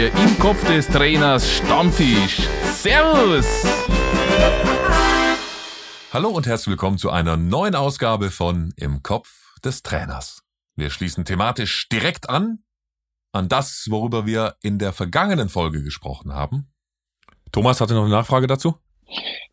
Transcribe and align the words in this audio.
der 0.00 0.14
Im 0.14 0.38
Kopf 0.38 0.66
des 0.66 0.88
Trainers 0.88 1.46
Stammtisch. 1.56 2.40
Servus! 2.72 3.66
Hallo 6.10 6.30
und 6.30 6.46
herzlich 6.46 6.68
willkommen 6.68 6.96
zu 6.96 7.10
einer 7.10 7.36
neuen 7.36 7.74
Ausgabe 7.74 8.30
von 8.30 8.72
Im 8.78 9.02
Kopf 9.02 9.60
des 9.62 9.82
Trainers. 9.82 10.42
Wir 10.74 10.88
schließen 10.88 11.26
thematisch 11.26 11.86
direkt 11.90 12.30
an 12.30 12.60
an 13.32 13.50
das, 13.50 13.88
worüber 13.90 14.24
wir 14.24 14.54
in 14.62 14.78
der 14.78 14.94
vergangenen 14.94 15.50
Folge 15.50 15.84
gesprochen 15.84 16.32
haben. 16.32 16.72
Thomas 17.52 17.82
hatte 17.82 17.92
noch 17.92 18.04
eine 18.04 18.10
Nachfrage 18.10 18.46
dazu? 18.46 18.76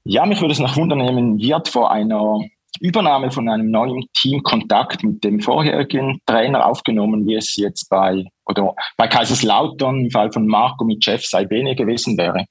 Ja, 0.06 0.26
mich 0.26 0.40
würde 0.40 0.54
es 0.54 0.60
nach 0.60 0.78
Wunder 0.78 0.96
nehmen, 0.96 1.40
wird 1.40 1.68
vor 1.68 1.92
einer 1.92 2.40
Übernahme 2.80 3.32
von 3.32 3.50
einem 3.50 3.70
neuen 3.70 4.06
Team 4.14 4.42
Kontakt 4.44 5.04
mit 5.04 5.26
dem 5.26 5.42
vorherigen 5.42 6.22
Trainer 6.26 6.66
aufgenommen, 6.68 7.28
wie 7.28 7.36
es 7.36 7.58
jetzt 7.58 7.90
bei, 7.90 8.24
oder 8.48 8.74
bei 8.98 9.08
Kaiserslautern 9.08 10.06
im 10.06 10.12
Fall 10.12 10.32
von 10.32 10.48
Marco 10.48 10.86
mit 10.86 11.04
Chef 11.04 11.26
Saibene 11.26 11.76
gewesen 11.76 12.18
wäre? 12.18 12.46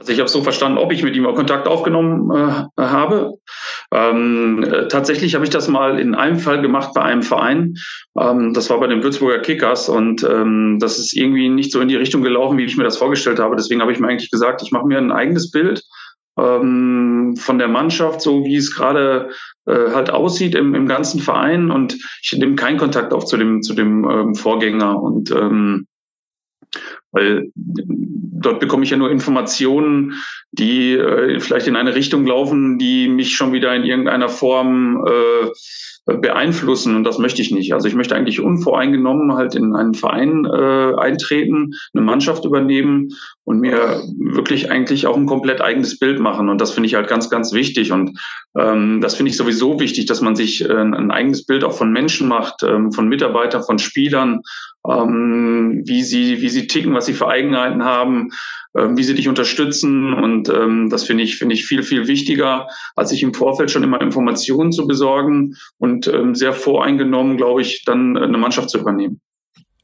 Also 0.00 0.12
ich 0.12 0.18
habe 0.18 0.30
so 0.30 0.42
verstanden, 0.42 0.78
ob 0.78 0.92
ich 0.92 1.02
mit 1.02 1.14
ihm 1.14 1.24
Kontakt 1.34 1.68
aufgenommen 1.68 2.30
äh, 2.30 2.82
habe. 2.82 3.34
Ähm, 3.92 4.64
äh, 4.64 4.88
tatsächlich 4.88 5.34
habe 5.34 5.44
ich 5.44 5.50
das 5.50 5.68
mal 5.68 6.00
in 6.00 6.14
einem 6.14 6.38
Fall 6.38 6.62
gemacht 6.62 6.92
bei 6.94 7.02
einem 7.02 7.22
Verein. 7.22 7.74
Ähm, 8.18 8.54
das 8.54 8.70
war 8.70 8.80
bei 8.80 8.86
den 8.86 9.02
Würzburger 9.02 9.40
Kickers 9.40 9.90
und 9.90 10.24
ähm, 10.24 10.78
das 10.80 10.98
ist 10.98 11.14
irgendwie 11.14 11.50
nicht 11.50 11.70
so 11.70 11.82
in 11.82 11.88
die 11.88 11.96
Richtung 11.96 12.22
gelaufen, 12.22 12.56
wie 12.56 12.64
ich 12.64 12.78
mir 12.78 12.84
das 12.84 12.96
vorgestellt 12.96 13.38
habe. 13.38 13.56
Deswegen 13.56 13.82
habe 13.82 13.92
ich 13.92 14.00
mir 14.00 14.08
eigentlich 14.08 14.30
gesagt, 14.30 14.62
ich 14.62 14.72
mache 14.72 14.86
mir 14.86 14.96
ein 14.96 15.12
eigenes 15.12 15.50
Bild 15.50 15.82
ähm, 16.40 17.34
von 17.36 17.58
der 17.58 17.68
Mannschaft, 17.68 18.20
so 18.20 18.44
wie 18.44 18.56
es 18.56 18.74
gerade 18.74 19.30
äh, 19.66 19.90
halt 19.92 20.10
aussieht 20.10 20.54
im, 20.54 20.74
im 20.74 20.86
ganzen 20.86 21.20
Verein. 21.20 21.70
Und 21.70 21.98
ich 22.22 22.32
nehme 22.32 22.54
keinen 22.54 22.78
Kontakt 22.78 23.12
auf 23.12 23.24
zu 23.24 23.36
dem 23.36 23.62
zu 23.62 23.74
dem 23.74 24.08
ähm, 24.08 24.34
Vorgänger. 24.34 25.00
Und 25.00 25.30
ähm, 25.30 25.86
weil 27.12 27.50
dort 27.54 28.60
bekomme 28.60 28.84
ich 28.84 28.90
ja 28.90 28.96
nur 28.96 29.10
Informationen, 29.10 30.14
die 30.52 30.92
äh, 30.92 31.40
vielleicht 31.40 31.66
in 31.66 31.76
eine 31.76 31.94
Richtung 31.94 32.26
laufen, 32.26 32.78
die 32.78 33.08
mich 33.08 33.34
schon 33.34 33.52
wieder 33.52 33.74
in 33.74 33.84
irgendeiner 33.84 34.28
Form 34.28 35.04
äh, 35.06 35.48
beeinflussen 36.06 36.96
und 36.96 37.04
das 37.04 37.18
möchte 37.18 37.42
ich 37.42 37.50
nicht. 37.50 37.74
Also 37.74 37.86
ich 37.86 37.94
möchte 37.94 38.16
eigentlich 38.16 38.40
unvoreingenommen 38.40 39.34
halt 39.34 39.54
in 39.54 39.74
einen 39.74 39.94
Verein 39.94 40.44
äh, 40.44 40.94
eintreten, 40.96 41.74
eine 41.92 42.02
Mannschaft 42.02 42.44
übernehmen 42.44 43.10
und 43.44 43.60
mir 43.60 44.02
wirklich 44.18 44.70
eigentlich 44.70 45.06
auch 45.06 45.16
ein 45.16 45.26
komplett 45.26 45.60
eigenes 45.60 45.98
Bild 45.98 46.18
machen. 46.18 46.48
Und 46.48 46.60
das 46.60 46.72
finde 46.72 46.86
ich 46.86 46.94
halt 46.94 47.08
ganz, 47.08 47.30
ganz 47.30 47.52
wichtig. 47.52 47.92
Und 47.92 48.18
ähm, 48.58 49.00
das 49.00 49.14
finde 49.14 49.30
ich 49.30 49.36
sowieso 49.36 49.78
wichtig, 49.78 50.06
dass 50.06 50.20
man 50.20 50.36
sich 50.36 50.64
äh, 50.64 50.72
ein 50.72 51.10
eigenes 51.10 51.44
Bild 51.44 51.64
auch 51.64 51.74
von 51.74 51.92
Menschen 51.92 52.28
macht, 52.28 52.62
ähm, 52.62 52.92
von 52.92 53.08
Mitarbeitern, 53.08 53.62
von 53.62 53.78
Spielern, 53.78 54.40
ähm, 54.88 55.82
wie 55.84 56.02
sie, 56.02 56.40
wie 56.40 56.48
sie 56.48 56.66
ticken, 56.66 56.94
was 56.94 57.06
sie 57.06 57.12
für 57.12 57.28
Eigenheiten 57.28 57.84
haben, 57.84 58.30
ähm, 58.76 58.96
wie 58.96 59.02
sie 59.02 59.14
dich 59.14 59.28
unterstützen. 59.28 60.14
Und 60.14 60.48
ähm, 60.48 60.88
das 60.90 61.04
finde 61.04 61.24
ich, 61.24 61.36
finde 61.36 61.54
ich 61.54 61.66
viel, 61.66 61.82
viel 61.82 62.06
wichtiger, 62.06 62.68
als 62.96 63.10
sich 63.10 63.22
im 63.22 63.34
Vorfeld 63.34 63.70
schon 63.70 63.82
immer 63.82 64.00
Informationen 64.00 64.72
zu 64.72 64.86
besorgen 64.86 65.56
und 65.78 66.06
ähm, 66.06 66.34
sehr 66.34 66.52
voreingenommen, 66.52 67.36
glaube 67.36 67.62
ich, 67.62 67.84
dann 67.84 68.16
eine 68.16 68.38
Mannschaft 68.38 68.70
zu 68.70 68.78
übernehmen. 68.78 69.20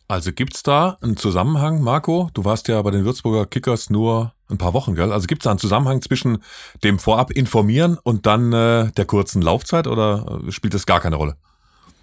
Also 0.09 0.33
gibt's 0.33 0.63
da 0.63 0.97
einen 1.03 1.17
Zusammenhang, 1.17 1.83
Marco? 1.83 2.31
Du 2.33 2.45
warst 2.45 2.69
ja 2.69 2.81
bei 2.81 2.93
den 2.93 3.05
Würzburger 3.05 3.45
Kickers 3.45 3.91
nur 3.91 4.33
ein 4.49 4.59
paar 4.59 4.73
Wochen, 4.73 4.95
gell? 4.95 5.13
Also 5.13 5.27
gibt's 5.27 5.45
da 5.45 5.51
einen 5.51 5.59
Zusammenhang 5.59 6.01
zwischen 6.01 6.39
dem 6.85 7.01
Vorab 7.01 7.33
informieren 7.33 7.99
und 8.05 8.25
dann 8.27 8.53
äh, 8.53 8.93
der 8.93 9.05
kurzen 9.05 9.43
Laufzeit 9.43 9.89
oder 9.89 10.41
äh, 10.47 10.53
spielt 10.53 10.75
das 10.75 10.87
gar 10.87 11.01
keine 11.01 11.17
Rolle? 11.17 11.35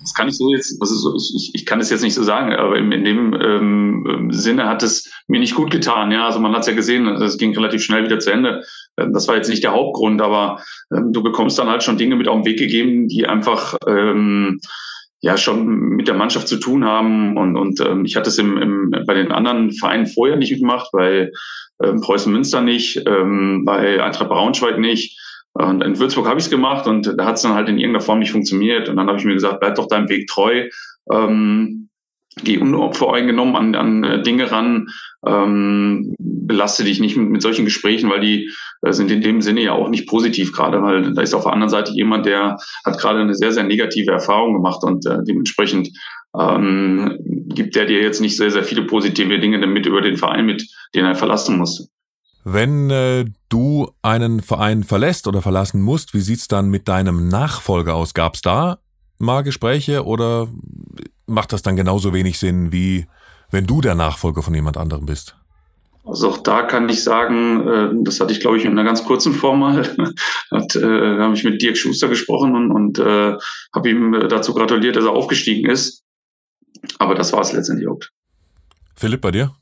Das 0.03 0.13
kann 0.13 0.27
ich 0.27 0.37
so 0.37 0.51
jetzt, 0.51 0.79
was 0.81 0.91
ist 0.91 1.01
so, 1.01 1.15
ich, 1.15 1.51
ich 1.53 1.65
kann 1.65 1.79
es 1.79 1.89
jetzt 1.89 2.03
nicht 2.03 2.13
so 2.13 2.23
sagen, 2.23 2.53
aber 2.53 2.77
in, 2.77 2.91
in 2.91 3.05
dem 3.05 3.33
ähm, 3.33 4.27
Sinne 4.31 4.67
hat 4.67 4.83
es 4.83 5.09
mir 5.27 5.39
nicht 5.39 5.55
gut 5.55 5.71
getan. 5.71 6.11
Ja, 6.11 6.25
also 6.25 6.39
man 6.39 6.51
hat 6.51 6.61
es 6.61 6.67
ja 6.67 6.73
gesehen, 6.73 7.07
es 7.07 7.37
ging 7.37 7.55
relativ 7.55 7.83
schnell 7.83 8.03
wieder 8.03 8.19
zu 8.19 8.31
Ende. 8.31 8.63
Ähm, 8.97 9.13
das 9.13 9.27
war 9.29 9.37
jetzt 9.37 9.49
nicht 9.49 9.63
der 9.63 9.71
Hauptgrund, 9.71 10.21
aber 10.21 10.61
ähm, 10.93 11.13
du 11.13 11.23
bekommst 11.23 11.57
dann 11.57 11.69
halt 11.69 11.83
schon 11.83 11.97
Dinge 11.97 12.17
mit 12.17 12.27
auf 12.27 12.41
den 12.41 12.45
Weg 12.45 12.59
gegeben, 12.59 13.07
die 13.07 13.25
einfach 13.25 13.75
ähm, 13.87 14.59
ja 15.21 15.37
schon 15.37 15.65
mit 15.95 16.09
der 16.09 16.15
Mannschaft 16.15 16.49
zu 16.49 16.57
tun 16.57 16.83
haben. 16.83 17.37
Und, 17.37 17.55
und 17.55 17.79
ähm, 17.79 18.03
ich 18.03 18.17
hatte 18.17 18.29
es 18.29 18.37
im, 18.37 18.57
im, 18.57 18.91
bei 19.07 19.13
den 19.13 19.31
anderen 19.31 19.71
Vereinen 19.71 20.05
vorher 20.05 20.35
nicht 20.35 20.59
gemacht, 20.59 20.89
bei 20.91 21.31
ähm, 21.81 22.01
Preußen 22.01 22.31
Münster 22.31 22.59
nicht, 22.59 23.01
ähm, 23.07 23.63
bei 23.65 24.03
Eintracht 24.03 24.27
Braunschweig 24.27 24.77
nicht. 24.79 25.17
Und 25.53 25.83
in 25.83 25.99
Würzburg 25.99 26.27
habe 26.27 26.39
ich 26.39 26.45
es 26.45 26.51
gemacht 26.51 26.87
und 26.87 27.13
da 27.17 27.25
hat 27.25 27.35
es 27.35 27.43
dann 27.43 27.53
halt 27.53 27.69
in 27.69 27.77
irgendeiner 27.77 28.03
Form 28.03 28.19
nicht 28.19 28.31
funktioniert. 28.31 28.89
Und 28.89 28.95
dann 28.95 29.07
habe 29.07 29.19
ich 29.19 29.25
mir 29.25 29.35
gesagt, 29.35 29.59
bleib 29.59 29.75
doch 29.75 29.87
deinem 29.87 30.09
Weg 30.09 30.27
treu. 30.27 30.67
Ähm, 31.11 31.89
geh 32.43 32.57
unvoreingenommen 32.57 33.55
an, 33.55 33.75
an 33.75 34.03
äh, 34.03 34.21
Dinge 34.23 34.51
ran, 34.51 34.87
ähm, 35.25 36.15
belaste 36.17 36.83
dich 36.83 36.99
nicht 36.99 37.15
mit, 37.15 37.29
mit 37.29 37.41
solchen 37.41 37.65
Gesprächen, 37.65 38.09
weil 38.09 38.21
die 38.21 38.49
äh, 38.81 38.91
sind 38.91 39.11
in 39.11 39.21
dem 39.21 39.41
Sinne 39.41 39.61
ja 39.61 39.73
auch 39.73 39.89
nicht 39.89 40.07
positiv 40.07 40.51
gerade, 40.51 40.81
weil 40.81 41.13
da 41.13 41.21
ist 41.21 41.35
auf 41.35 41.43
der 41.43 41.53
anderen 41.53 41.69
Seite 41.69 41.91
jemand, 41.93 42.25
der 42.25 42.57
hat 42.85 42.97
gerade 42.97 43.19
eine 43.19 43.35
sehr, 43.35 43.51
sehr 43.51 43.63
negative 43.63 44.11
Erfahrung 44.11 44.53
gemacht 44.53 44.83
und 44.83 45.05
äh, 45.05 45.19
dementsprechend 45.27 45.89
ähm, 46.39 47.19
gibt 47.49 47.75
der 47.75 47.85
dir 47.85 48.01
jetzt 48.01 48.21
nicht 48.21 48.35
sehr, 48.35 48.49
sehr 48.49 48.63
viele 48.63 48.83
positive 48.83 49.39
Dinge 49.39 49.59
damit 49.59 49.85
über 49.85 50.01
den 50.01 50.17
Verein 50.17 50.45
mit, 50.45 50.67
den 50.95 51.05
er 51.05 51.15
verlassen 51.15 51.57
musste. 51.57 51.92
Wenn 52.43 52.89
äh, 52.89 53.25
du 53.49 53.91
einen 54.01 54.41
Verein 54.41 54.83
verlässt 54.83 55.27
oder 55.27 55.41
verlassen 55.41 55.81
musst, 55.81 56.13
wie 56.13 56.19
sieht's 56.19 56.47
dann 56.47 56.69
mit 56.69 56.87
deinem 56.87 57.29
Nachfolger 57.29 57.95
aus? 57.95 58.13
Gab's 58.13 58.41
da 58.41 58.79
mal 59.17 59.43
Gespräche 59.43 60.05
oder 60.05 60.49
macht 61.25 61.53
das 61.53 61.61
dann 61.61 61.75
genauso 61.75 62.13
wenig 62.13 62.39
Sinn, 62.39 62.71
wie 62.71 63.07
wenn 63.49 63.65
du 63.65 63.81
der 63.81 63.95
Nachfolger 63.95 64.41
von 64.41 64.53
jemand 64.53 64.77
anderem 64.77 65.05
bist? 65.05 65.37
Also 66.05 66.31
auch 66.31 66.37
da 66.37 66.63
kann 66.63 66.89
ich 66.89 67.01
sagen, 67.01 67.65
äh, 67.65 68.03
das 68.03 68.19
hatte 68.19 68.33
ich 68.33 68.41
glaube 68.41 68.57
ich 68.57 68.65
in 68.65 68.71
einer 68.71 68.83
ganz 68.83 69.05
kurzen 69.05 69.33
Form 69.33 69.59
mal, 69.59 69.83
hat, 70.51 70.75
äh, 70.75 71.19
habe 71.19 71.33
ich 71.33 71.45
mit 71.45 71.61
Dirk 71.61 71.77
Schuster 71.77 72.09
gesprochen 72.09 72.55
und, 72.55 72.71
und 72.71 72.99
äh, 72.99 73.37
habe 73.73 73.89
ihm 73.89 74.11
dazu 74.27 74.53
gratuliert, 74.53 74.97
dass 74.97 75.05
er 75.05 75.11
aufgestiegen 75.11 75.69
ist. 75.69 76.03
Aber 76.99 77.15
das 77.15 77.31
war 77.31 77.39
es 77.39 77.53
letztendlich 77.53 77.87
auch. 77.87 77.99
Philipp, 78.95 79.21
bei 79.21 79.31
dir? 79.31 79.55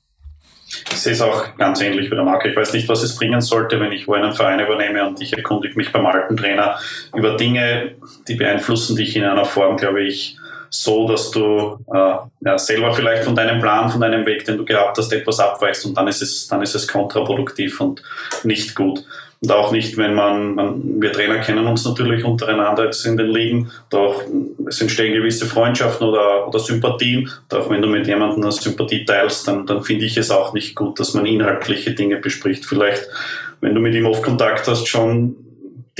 Ich 0.91 0.97
sehe 0.99 1.13
es 1.13 1.21
auch 1.21 1.57
ganz 1.57 1.81
ähnlich 1.81 2.09
wie 2.09 2.15
der 2.15 2.23
Marke. 2.23 2.49
Ich 2.49 2.55
weiß 2.55 2.73
nicht, 2.73 2.87
was 2.87 3.03
es 3.03 3.15
bringen 3.15 3.41
sollte, 3.41 3.79
wenn 3.79 3.91
ich 3.91 4.07
wo 4.07 4.13
einen 4.13 4.33
Verein 4.33 4.59
übernehme 4.59 5.05
und 5.05 5.21
ich 5.21 5.33
erkundige 5.33 5.75
mich 5.75 5.91
beim 5.91 6.05
alten 6.05 6.37
Trainer 6.37 6.79
über 7.15 7.35
Dinge, 7.35 7.95
die 8.27 8.35
beeinflussen 8.35 8.95
dich 8.95 9.15
in 9.15 9.23
einer 9.23 9.45
Form, 9.45 9.77
glaube 9.77 10.03
ich, 10.03 10.37
so, 10.73 11.05
dass 11.05 11.31
du 11.31 11.77
äh, 11.93 12.15
ja, 12.45 12.57
selber 12.57 12.93
vielleicht 12.93 13.25
von 13.25 13.35
deinem 13.35 13.59
Plan, 13.59 13.89
von 13.89 13.99
deinem 13.99 14.25
Weg, 14.25 14.45
den 14.45 14.57
du 14.57 14.63
gehabt 14.63 14.97
hast, 14.97 15.11
etwas 15.11 15.39
abweichst 15.39 15.85
und 15.85 15.97
dann 15.97 16.07
ist 16.07 16.21
es, 16.21 16.47
dann 16.47 16.61
ist 16.61 16.73
es 16.73 16.87
kontraproduktiv 16.87 17.81
und 17.81 18.01
nicht 18.43 18.73
gut. 18.73 19.03
Und 19.41 19.51
auch 19.51 19.71
nicht, 19.71 19.97
wenn 19.97 20.13
man, 20.13 20.55
man, 20.55 21.01
wir 21.01 21.11
Trainer 21.11 21.39
kennen 21.39 21.65
uns 21.65 21.83
natürlich 21.83 22.23
untereinander 22.23 22.85
jetzt 22.85 23.05
in 23.05 23.17
den 23.17 23.27
Ligen, 23.27 23.71
auch, 23.91 24.21
es 24.67 24.79
entstehen 24.79 25.13
gewisse 25.13 25.45
Freundschaften 25.45 26.07
oder, 26.07 26.47
oder 26.47 26.59
Sympathien. 26.59 27.29
Auch 27.51 27.69
wenn 27.69 27.81
du 27.81 27.87
mit 27.87 28.07
jemandem 28.07 28.43
eine 28.43 28.51
Sympathie 28.51 29.03
teilst, 29.03 29.47
dann, 29.47 29.65
dann 29.65 29.83
finde 29.83 30.05
ich 30.05 30.15
es 30.15 30.31
auch 30.31 30.53
nicht 30.53 30.75
gut, 30.75 30.99
dass 30.99 31.15
man 31.15 31.25
inhaltliche 31.25 31.91
Dinge 31.91 32.17
bespricht. 32.17 32.65
Vielleicht, 32.65 33.07
wenn 33.61 33.73
du 33.73 33.81
mit 33.81 33.95
ihm 33.95 34.05
oft 34.05 34.23
Kontakt 34.23 34.67
hast, 34.67 34.87
schon 34.87 35.35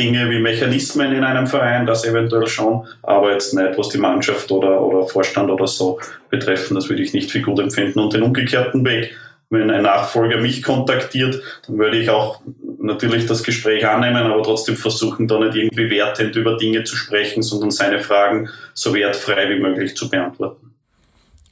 Dinge 0.01 0.29
wie 0.29 0.39
Mechanismen 0.39 1.13
in 1.13 1.23
einem 1.23 1.45
Verein, 1.45 1.85
das 1.85 2.06
eventuell 2.06 2.47
schon, 2.47 2.88
aber 3.03 3.31
jetzt 3.31 3.53
nicht, 3.53 3.78
was 3.78 3.89
die 3.89 4.00
Mannschaft 4.00 4.51
oder, 4.51 4.81
oder 4.81 5.07
Vorstand 5.07 5.51
oder 5.51 5.67
so 5.67 6.00
betreffen, 6.29 6.75
das 6.75 6.89
würde 6.89 7.03
ich 7.03 7.13
nicht 7.13 7.29
für 7.29 7.41
gut 7.41 7.59
empfinden. 7.59 8.00
Und 8.00 8.13
den 8.13 8.23
umgekehrten 8.23 8.84
Weg, 8.84 9.16
wenn 9.51 9.69
ein 9.69 9.84
Nachfolger 9.84 10.38
mich 10.38 10.63
kontaktiert, 10.63 11.41
dann 11.67 11.78
würde 11.78 11.97
ich 11.97 12.09
auch 12.09 12.41
natürlich 12.81 13.28
das 13.28 13.44
Gespräch 13.44 13.85
annehmen, 13.88 14.23
aber 14.23 14.41
trotzdem 14.41 14.75
versuchen, 14.75 15.28
da 15.28 15.38
nicht 15.40 15.56
irgendwie 15.56 15.90
wertend 15.91 16.35
über 16.35 16.57
Dinge 16.57 16.84
zu 16.84 16.95
sprechen, 16.95 17.44
sondern 17.44 17.69
seine 17.69 18.00
Fragen 18.00 18.50
so 18.73 18.94
wertfrei 18.95 19.50
wie 19.50 19.59
möglich 19.59 19.95
zu 19.95 20.09
beantworten. 20.09 20.72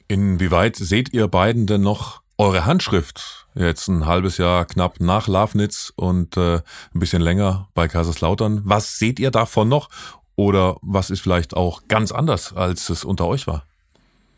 Inwieweit 0.08 0.74
seht 0.74 1.12
ihr 1.12 1.28
beiden 1.28 1.66
denn 1.66 1.82
noch 1.82 2.20
eure 2.36 2.66
Handschrift? 2.66 3.39
Jetzt 3.54 3.88
ein 3.88 4.06
halbes 4.06 4.38
Jahr 4.38 4.64
knapp 4.64 5.00
nach 5.00 5.26
Lafnitz 5.26 5.92
und 5.96 6.36
äh, 6.36 6.56
ein 6.56 7.00
bisschen 7.00 7.20
länger 7.20 7.68
bei 7.74 7.88
Kaiserslautern. 7.88 8.62
Was 8.64 8.98
seht 8.98 9.18
ihr 9.18 9.30
davon 9.30 9.68
noch? 9.68 9.88
Oder 10.36 10.76
was 10.82 11.10
ist 11.10 11.20
vielleicht 11.20 11.54
auch 11.54 11.82
ganz 11.88 12.12
anders, 12.12 12.54
als 12.56 12.88
es 12.88 13.04
unter 13.04 13.26
euch 13.26 13.46
war? 13.46 13.64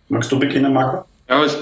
Magst 0.08 0.32
du 0.32 0.38
beginnen, 0.38 0.72
Marco? 0.72 1.04
Ja, 1.28 1.44
ich, 1.44 1.56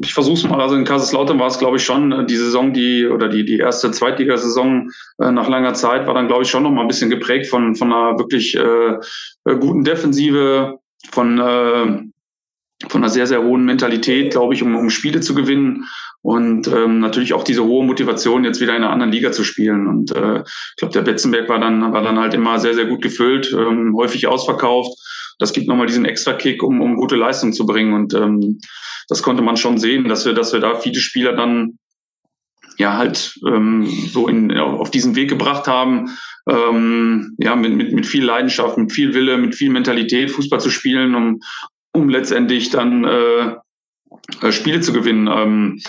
ich 0.00 0.12
versuche 0.12 0.34
es 0.34 0.44
mal. 0.44 0.60
Also 0.60 0.74
in 0.74 0.84
Kaiserslautern 0.84 1.38
war 1.38 1.46
es, 1.46 1.58
glaube 1.58 1.76
ich, 1.76 1.84
schon 1.84 2.12
äh, 2.12 2.26
die 2.26 2.36
Saison, 2.36 2.72
die 2.72 3.06
oder 3.06 3.28
die 3.28 3.44
die 3.44 3.58
erste 3.58 3.90
Zweitligasaison 3.90 4.90
äh, 5.18 5.30
nach 5.30 5.48
langer 5.48 5.74
Zeit 5.74 6.06
war 6.06 6.14
dann, 6.14 6.26
glaube 6.26 6.42
ich, 6.42 6.50
schon 6.50 6.62
noch 6.62 6.70
mal 6.70 6.82
ein 6.82 6.88
bisschen 6.88 7.10
geprägt 7.10 7.46
von 7.46 7.74
von 7.76 7.92
einer 7.92 8.18
wirklich 8.18 8.56
äh, 8.56 8.94
äh, 9.44 9.56
guten 9.58 9.84
Defensive, 9.84 10.78
von 11.10 11.38
äh, 11.38 12.02
von 12.88 13.02
einer 13.02 13.08
sehr 13.08 13.26
sehr 13.26 13.42
hohen 13.42 13.64
Mentalität, 13.64 14.32
glaube 14.32 14.54
ich, 14.54 14.62
um, 14.62 14.74
um 14.74 14.90
Spiele 14.90 15.20
zu 15.20 15.34
gewinnen 15.34 15.86
und 16.24 16.68
ähm, 16.68 17.00
natürlich 17.00 17.34
auch 17.34 17.44
diese 17.44 17.64
hohe 17.64 17.84
Motivation, 17.84 18.46
jetzt 18.46 18.58
wieder 18.58 18.74
in 18.74 18.82
einer 18.82 18.90
anderen 18.90 19.12
Liga 19.12 19.30
zu 19.30 19.44
spielen. 19.44 19.86
Und 19.86 20.10
äh, 20.16 20.40
ich 20.40 20.76
glaube, 20.78 20.94
der 20.94 21.02
Betzenberg 21.02 21.50
war 21.50 21.58
dann 21.58 21.92
war 21.92 22.02
dann 22.02 22.18
halt 22.18 22.32
immer 22.32 22.58
sehr 22.58 22.72
sehr 22.72 22.86
gut 22.86 23.02
gefüllt, 23.02 23.52
ähm, 23.52 23.94
häufig 23.94 24.26
ausverkauft. 24.26 24.98
das 25.38 25.52
gibt 25.52 25.68
nochmal 25.68 25.86
diesen 25.86 26.06
extra 26.06 26.32
Kick, 26.32 26.62
um, 26.62 26.80
um 26.80 26.96
gute 26.96 27.16
Leistung 27.16 27.52
zu 27.52 27.66
bringen. 27.66 27.92
Und 27.92 28.14
ähm, 28.14 28.58
das 29.10 29.22
konnte 29.22 29.42
man 29.42 29.58
schon 29.58 29.76
sehen, 29.76 30.08
dass 30.08 30.24
wir, 30.24 30.32
dass 30.32 30.54
wir 30.54 30.60
da 30.60 30.76
viele 30.76 30.98
Spieler 30.98 31.34
dann 31.34 31.78
ja 32.78 32.96
halt 32.96 33.38
ähm, 33.46 33.86
so 33.86 34.26
in, 34.26 34.50
auf 34.56 34.90
diesen 34.90 35.16
Weg 35.16 35.28
gebracht 35.28 35.66
haben, 35.66 36.16
ähm, 36.48 37.36
ja, 37.36 37.54
mit, 37.54 37.74
mit, 37.74 37.92
mit 37.92 38.06
viel 38.06 38.24
Leidenschaft, 38.24 38.78
mit 38.78 38.92
viel 38.92 39.12
Wille, 39.12 39.36
mit 39.36 39.54
viel 39.54 39.68
Mentalität 39.68 40.30
Fußball 40.30 40.60
zu 40.60 40.70
spielen, 40.70 41.14
um, 41.14 41.40
um 41.92 42.08
letztendlich 42.08 42.70
dann 42.70 43.04
äh, 43.04 43.56
äh 44.40 44.52
Spiele 44.52 44.80
zu 44.80 44.94
gewinnen. 44.94 45.28
Ähm, 45.30 45.80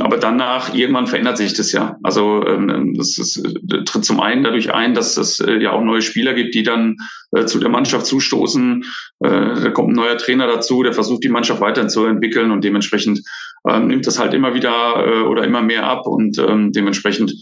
aber 0.00 0.16
danach, 0.16 0.74
irgendwann 0.74 1.06
verändert 1.06 1.36
sich 1.36 1.52
das 1.52 1.72
ja. 1.72 1.98
Also 2.02 2.44
ähm, 2.46 2.94
das, 2.96 3.16
das 3.16 3.36
äh, 3.36 3.84
tritt 3.84 4.04
zum 4.04 4.20
einen 4.20 4.42
dadurch 4.42 4.72
ein, 4.72 4.94
dass 4.94 5.16
es 5.18 5.40
äh, 5.40 5.58
ja 5.58 5.72
auch 5.72 5.82
neue 5.82 6.00
Spieler 6.00 6.32
gibt, 6.32 6.54
die 6.54 6.62
dann 6.62 6.96
äh, 7.32 7.44
zu 7.44 7.58
der 7.60 7.68
Mannschaft 7.68 8.06
zustoßen. 8.06 8.84
Äh, 9.20 9.28
da 9.28 9.70
kommt 9.70 9.90
ein 9.90 9.96
neuer 9.96 10.16
Trainer 10.16 10.46
dazu, 10.46 10.82
der 10.82 10.94
versucht, 10.94 11.22
die 11.22 11.28
Mannschaft 11.28 11.60
weiterzuentwickeln 11.60 12.50
und 12.50 12.64
dementsprechend 12.64 13.20
ähm, 13.68 13.88
nimmt 13.88 14.06
das 14.06 14.18
halt 14.18 14.32
immer 14.32 14.54
wieder 14.54 15.06
äh, 15.06 15.20
oder 15.20 15.44
immer 15.44 15.60
mehr 15.60 15.84
ab 15.84 16.06
und 16.06 16.38
ähm, 16.38 16.72
dementsprechend 16.72 17.34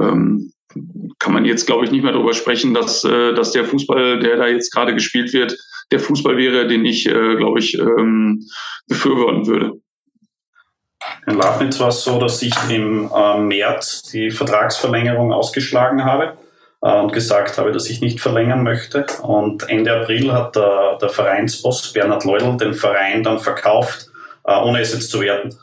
ähm, 0.00 0.52
kann 1.18 1.34
man 1.34 1.44
jetzt, 1.44 1.66
glaube 1.66 1.84
ich, 1.84 1.90
nicht 1.90 2.02
mehr 2.02 2.12
darüber 2.12 2.32
sprechen, 2.32 2.72
dass, 2.72 3.04
äh, 3.04 3.34
dass 3.34 3.52
der 3.52 3.66
Fußball, 3.66 4.18
der 4.18 4.38
da 4.38 4.46
jetzt 4.46 4.72
gerade 4.72 4.94
gespielt 4.94 5.34
wird, 5.34 5.58
der 5.90 6.00
Fußball 6.00 6.38
wäre, 6.38 6.66
den 6.66 6.86
ich, 6.86 7.06
äh, 7.06 7.36
glaube 7.36 7.58
ich, 7.58 7.78
ähm, 7.78 8.42
befürworten 8.88 9.46
würde. 9.46 9.82
In 11.26 11.34
Lafnitz 11.34 11.78
war 11.80 11.88
es 11.88 12.02
so, 12.02 12.18
dass 12.18 12.42
ich 12.42 12.54
im 12.68 13.10
äh, 13.14 13.38
März 13.38 14.02
die 14.02 14.30
Vertragsverlängerung 14.30 15.32
ausgeschlagen 15.32 16.04
habe 16.04 16.36
äh, 16.82 16.98
und 16.98 17.12
gesagt 17.12 17.58
habe, 17.58 17.72
dass 17.72 17.88
ich 17.88 18.00
nicht 18.00 18.20
verlängern 18.20 18.62
möchte. 18.62 19.06
Und 19.22 19.68
Ende 19.68 19.92
April 19.92 20.32
hat 20.32 20.56
der, 20.56 20.98
der 21.00 21.08
Vereinsboss 21.08 21.92
Bernhard 21.92 22.24
Leudl 22.24 22.56
den 22.56 22.74
Verein 22.74 23.22
dann 23.22 23.38
verkauft, 23.38 24.10
äh, 24.44 24.54
ohne 24.54 24.80
es 24.80 24.92
jetzt 24.92 25.10
zu 25.10 25.20
werten. 25.20 25.56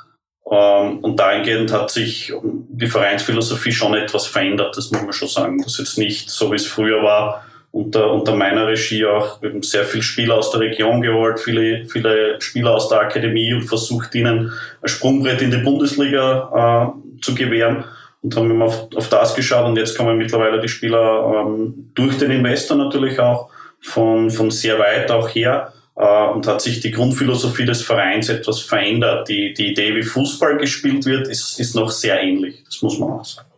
Ähm, 0.50 1.00
und 1.00 1.20
dahingehend 1.20 1.72
hat 1.72 1.92
sich 1.92 2.34
die 2.42 2.88
Vereinsphilosophie 2.88 3.72
schon 3.72 3.94
etwas 3.94 4.26
verändert, 4.26 4.76
das 4.78 4.92
muss 4.92 5.02
man 5.02 5.14
schon 5.14 5.28
sagen. 5.28 5.62
Das 5.62 5.74
ist 5.74 5.80
jetzt 5.80 5.98
nicht 5.98 6.30
so, 6.30 6.52
wie 6.52 6.56
es 6.56 6.66
früher 6.66 7.04
war, 7.04 7.46
unter, 7.72 8.12
unter 8.12 8.36
meiner 8.36 8.68
Regie 8.68 9.06
auch 9.06 9.40
sehr 9.62 9.84
viele 9.84 10.04
Spieler 10.04 10.36
aus 10.36 10.52
der 10.52 10.62
Region 10.62 11.02
geholt, 11.02 11.40
viele, 11.40 11.86
viele 11.86 12.42
Spieler 12.42 12.76
aus 12.76 12.90
der 12.90 13.02
Akademie 13.02 13.54
und 13.54 13.64
versucht 13.64 14.16
ihnen 14.16 14.52
ein 14.82 14.88
Sprungbrett 14.88 15.42
in 15.42 15.52
die 15.52 15.58
Bundesliga 15.58 16.94
äh, 16.96 17.22
zu 17.22 17.36
gewähren 17.36 17.86
und 18.22 18.36
haben 18.36 18.50
immer 18.50 18.66
auf, 18.66 18.88
auf 18.96 19.10
das 19.10 19.36
geschaut 19.36 19.68
und 19.68 19.78
jetzt 19.78 19.98
kommen 19.98 20.18
mittlerweile 20.18 20.60
die 20.60 20.68
Spieler 20.68 21.46
ähm, 21.48 21.92
durch 21.94 22.18
den 22.18 22.32
Investor 22.32 22.76
natürlich 22.76 23.20
auch 23.20 23.50
von, 23.82 24.30
von 24.30 24.52
sehr 24.52 24.78
weit 24.80 25.12
auch 25.12 25.30
her 25.30 25.74
äh, 25.96 26.28
und 26.28 26.48
hat 26.48 26.62
sich 26.62 26.80
die 26.80 26.92
Grundphilosophie 26.92 27.66
des 27.66 27.84
Vereins 27.84 28.30
etwas 28.30 28.62
verändert. 28.62 29.30
Die, 29.30 29.54
die 29.54 29.72
Idee, 29.72 29.96
wie 29.96 30.04
Fußball 30.04 30.58
gespielt 30.58 31.06
wird, 31.06 31.28
ist, 31.28 31.60
ist 31.60 31.76
noch 31.76 31.92
sehr 31.92 32.22
ähnlich, 32.22 32.64
das 32.66 32.82
muss 32.82 32.98
man 33.00 33.12
auch 33.12 33.26
sagen. 33.26 33.49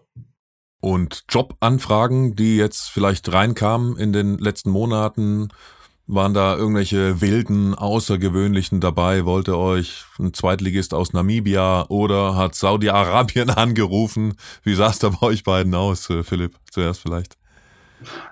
Und 0.81 1.23
Jobanfragen, 1.29 2.35
die 2.35 2.57
jetzt 2.57 2.89
vielleicht 2.89 3.31
reinkamen 3.31 3.97
in 3.97 4.11
den 4.11 4.39
letzten 4.39 4.71
Monaten, 4.71 5.49
waren 6.07 6.33
da 6.33 6.57
irgendwelche 6.57 7.21
wilden, 7.21 7.75
außergewöhnlichen 7.75 8.81
dabei? 8.81 9.25
Wollte 9.25 9.57
euch 9.57 10.03
ein 10.19 10.33
Zweitligist 10.33 10.93
aus 10.93 11.13
Namibia 11.13 11.85
oder 11.87 12.35
hat 12.35 12.55
Saudi-Arabien 12.55 13.49
angerufen? 13.55 14.33
Wie 14.63 14.73
sah 14.73 14.89
es 14.89 14.99
da 14.99 15.09
bei 15.09 15.27
euch 15.27 15.43
beiden 15.43 15.73
aus, 15.75 16.09
äh, 16.09 16.23
Philipp? 16.23 16.55
Zuerst 16.69 17.01
vielleicht. 17.01 17.37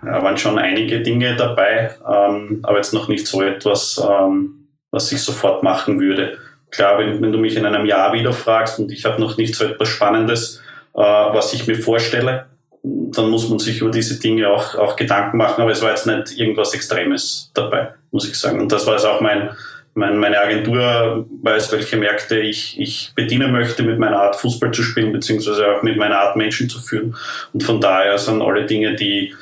Ja, 0.04 0.24
waren 0.24 0.38
schon 0.38 0.58
einige 0.58 1.02
Dinge 1.02 1.36
dabei, 1.36 1.96
ähm, 2.12 2.60
aber 2.64 2.78
jetzt 2.78 2.94
noch 2.94 3.08
nicht 3.08 3.28
so 3.28 3.44
etwas, 3.44 4.04
ähm, 4.04 4.68
was 4.90 5.12
ich 5.12 5.22
sofort 5.22 5.62
machen 5.62 6.00
würde. 6.00 6.40
Klar, 6.72 6.98
wenn, 6.98 7.22
wenn 7.22 7.32
du 7.32 7.38
mich 7.38 7.56
in 7.56 7.66
einem 7.66 7.86
Jahr 7.86 8.12
wieder 8.14 8.34
fragst 8.34 8.80
und 8.80 8.92
ich 8.92 9.06
habe 9.06 9.22
noch 9.22 9.38
nicht 9.38 9.54
so 9.54 9.66
etwas 9.66 9.88
Spannendes, 9.90 10.62
was 11.04 11.54
ich 11.54 11.68
mir 11.68 11.78
vorstelle, 11.78 12.48
dann 12.84 13.30
muss 13.30 13.50
man 13.50 13.60
sich 13.60 13.82
über 13.82 13.92
diese 13.92 14.20
Dinge 14.20 14.50
auch, 14.50 14.76
auch 14.76 14.96
Gedanken 14.96 15.38
machen. 15.38 15.62
Aber 15.62 15.72
es 15.72 15.82
war 15.82 15.92
jetzt 15.92 16.08
nicht 16.08 16.38
irgendwas 16.38 16.74
Extremes 16.74 17.52
dabei, 17.54 17.94
muss 18.12 18.28
ich 18.28 18.36
sagen. 18.36 18.60
Und 18.60 18.72
das 18.72 18.86
war 18.86 18.94
jetzt 18.94 19.06
auch 19.06 19.22
mein, 19.22 19.50
mein, 19.94 20.18
meine 20.18 20.40
Agentur 20.40 21.26
weiß, 21.42 21.72
welche 21.72 21.98
Märkte 21.98 22.40
ich, 22.40 22.80
ich 22.80 23.12
bedienen 23.16 23.52
möchte, 23.52 23.84
mit 23.84 24.00
meiner 24.00 24.22
Art 24.22 24.36
Fußball 24.36 24.72
zu 24.72 24.84
spielen, 24.84 25.12
beziehungsweise 25.12 25.68
auch 25.68 25.84
mit 25.84 25.98
meiner 25.98 26.20
Art 26.20 26.36
Menschen 26.36 26.70
zu 26.70 26.80
führen. 26.80 27.16
Und 27.54 27.64
von 27.64 27.82
daher 27.82 28.18
sind 28.18 28.42
alle 28.42 28.66
Dinge, 28.66 28.96
die 28.96 29.34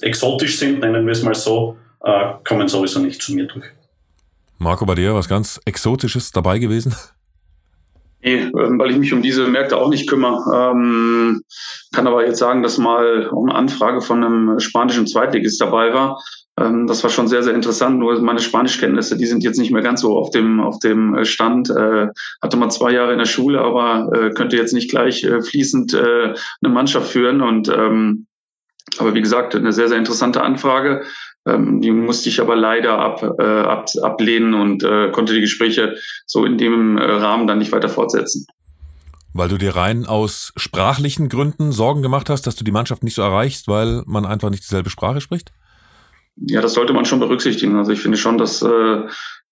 exotisch 0.00 0.58
sind, 0.58 0.80
nennen 0.80 1.04
wir 1.04 1.12
es 1.12 1.22
mal 1.22 1.34
so, 1.34 1.76
äh, 2.04 2.34
kommen 2.46 2.68
sowieso 2.68 3.00
nicht 3.00 3.20
zu 3.20 3.34
mir 3.34 3.46
durch. 3.46 3.66
Marco, 4.58 4.86
bei 4.86 4.94
dir 4.94 5.14
was 5.14 5.28
ganz 5.28 5.60
Exotisches 5.64 6.32
dabei 6.32 6.58
gewesen? 6.58 6.94
Nee, 8.20 8.50
ähm, 8.58 8.78
weil 8.78 8.90
ich 8.90 8.98
mich 8.98 9.12
um 9.12 9.22
diese 9.22 9.46
Märkte 9.46 9.76
auch 9.76 9.90
nicht 9.90 10.08
kümmere. 10.08 10.72
Ähm, 10.72 11.42
kann 11.94 12.06
aber 12.06 12.26
jetzt 12.26 12.38
sagen, 12.38 12.62
dass 12.62 12.76
mal 12.76 13.30
eine 13.30 13.54
Anfrage 13.54 14.00
von 14.00 14.24
einem 14.24 14.58
spanischen 14.58 15.06
Zweitligist 15.06 15.60
dabei 15.60 15.94
war. 15.94 16.20
Ähm, 16.58 16.86
das 16.88 17.02
war 17.04 17.10
schon 17.10 17.28
sehr, 17.28 17.42
sehr 17.42 17.54
interessant. 17.54 17.98
Nur 17.98 18.20
meine 18.20 18.40
Spanischkenntnisse, 18.40 19.16
die 19.16 19.26
sind 19.26 19.44
jetzt 19.44 19.58
nicht 19.58 19.70
mehr 19.70 19.82
ganz 19.82 20.00
so 20.00 20.16
auf 20.16 20.30
dem, 20.30 20.60
auf 20.60 20.80
dem 20.80 21.24
Stand. 21.24 21.70
Äh, 21.70 22.08
hatte 22.42 22.56
mal 22.56 22.70
zwei 22.70 22.90
Jahre 22.90 23.12
in 23.12 23.18
der 23.18 23.26
Schule, 23.26 23.60
aber 23.60 24.10
äh, 24.12 24.30
könnte 24.30 24.56
jetzt 24.56 24.74
nicht 24.74 24.90
gleich 24.90 25.22
äh, 25.22 25.40
fließend 25.40 25.94
äh, 25.94 26.34
eine 26.62 26.72
Mannschaft 26.74 27.10
führen. 27.10 27.40
Und 27.40 27.68
ähm, 27.68 28.26
aber 28.98 29.14
wie 29.14 29.20
gesagt, 29.20 29.54
eine 29.54 29.72
sehr, 29.72 29.88
sehr 29.88 29.98
interessante 29.98 30.42
Anfrage. 30.42 31.04
Ähm, 31.48 31.80
die 31.80 31.90
musste 31.90 32.28
ich 32.28 32.40
aber 32.40 32.56
leider 32.56 32.98
ab, 32.98 33.22
äh, 33.38 33.42
ab, 33.42 33.86
ablehnen 34.02 34.54
und 34.54 34.82
äh, 34.82 35.10
konnte 35.10 35.34
die 35.34 35.40
Gespräche 35.40 35.96
so 36.26 36.44
in 36.44 36.58
dem 36.58 36.98
äh, 36.98 37.02
Rahmen 37.02 37.46
dann 37.46 37.58
nicht 37.58 37.72
weiter 37.72 37.88
fortsetzen. 37.88 38.46
Weil 39.34 39.48
du 39.48 39.58
dir 39.58 39.76
rein 39.76 40.06
aus 40.06 40.52
sprachlichen 40.56 41.28
Gründen 41.28 41.72
Sorgen 41.72 42.02
gemacht 42.02 42.30
hast, 42.30 42.46
dass 42.46 42.56
du 42.56 42.64
die 42.64 42.72
Mannschaft 42.72 43.02
nicht 43.02 43.14
so 43.14 43.22
erreichst, 43.22 43.68
weil 43.68 44.02
man 44.06 44.26
einfach 44.26 44.50
nicht 44.50 44.64
dieselbe 44.64 44.90
Sprache 44.90 45.20
spricht? 45.20 45.52
Ja, 46.36 46.60
das 46.60 46.74
sollte 46.74 46.92
man 46.92 47.04
schon 47.04 47.20
berücksichtigen. 47.20 47.76
Also 47.76 47.92
ich 47.92 48.00
finde 48.00 48.16
schon, 48.16 48.38
dass 48.38 48.62
äh, 48.62 49.02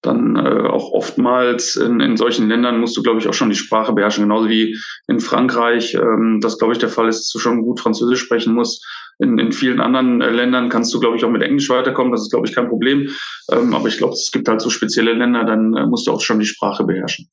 dann 0.02 0.36
äh, 0.36 0.68
auch 0.68 0.92
oftmals 0.92 1.76
in, 1.76 2.00
in 2.00 2.16
solchen 2.16 2.48
Ländern 2.48 2.80
musst 2.80 2.96
du, 2.96 3.02
glaube 3.02 3.18
ich, 3.18 3.28
auch 3.28 3.34
schon 3.34 3.50
die 3.50 3.56
Sprache 3.56 3.92
beherrschen. 3.92 4.24
Genauso 4.24 4.48
wie 4.48 4.78
in 5.08 5.20
Frankreich, 5.20 5.94
ähm, 5.94 6.40
das, 6.40 6.58
glaube 6.58 6.72
ich, 6.72 6.78
der 6.78 6.88
Fall 6.88 7.08
ist, 7.08 7.20
dass 7.20 7.32
du 7.32 7.38
schon 7.38 7.62
gut 7.62 7.80
Französisch 7.80 8.20
sprechen 8.20 8.54
musst. 8.54 8.86
In, 9.18 9.38
in 9.38 9.52
vielen 9.52 9.80
anderen 9.80 10.20
äh, 10.20 10.30
Ländern 10.30 10.68
kannst 10.68 10.92
du, 10.92 11.00
glaube 11.00 11.16
ich, 11.16 11.24
auch 11.24 11.30
mit 11.30 11.42
Englisch 11.42 11.70
weiterkommen. 11.70 12.12
Das 12.12 12.22
ist, 12.22 12.30
glaube 12.30 12.46
ich, 12.46 12.54
kein 12.54 12.68
Problem. 12.68 13.08
Ähm, 13.50 13.74
aber 13.74 13.88
ich 13.88 13.96
glaube, 13.96 14.12
es 14.12 14.30
gibt 14.30 14.48
halt 14.48 14.60
so 14.60 14.70
spezielle 14.70 15.14
Länder, 15.14 15.44
dann 15.44 15.74
äh, 15.74 15.86
musst 15.86 16.06
du 16.06 16.12
auch 16.12 16.20
schon 16.20 16.38
die 16.38 16.46
Sprache 16.46 16.84
beherrschen. 16.84 17.28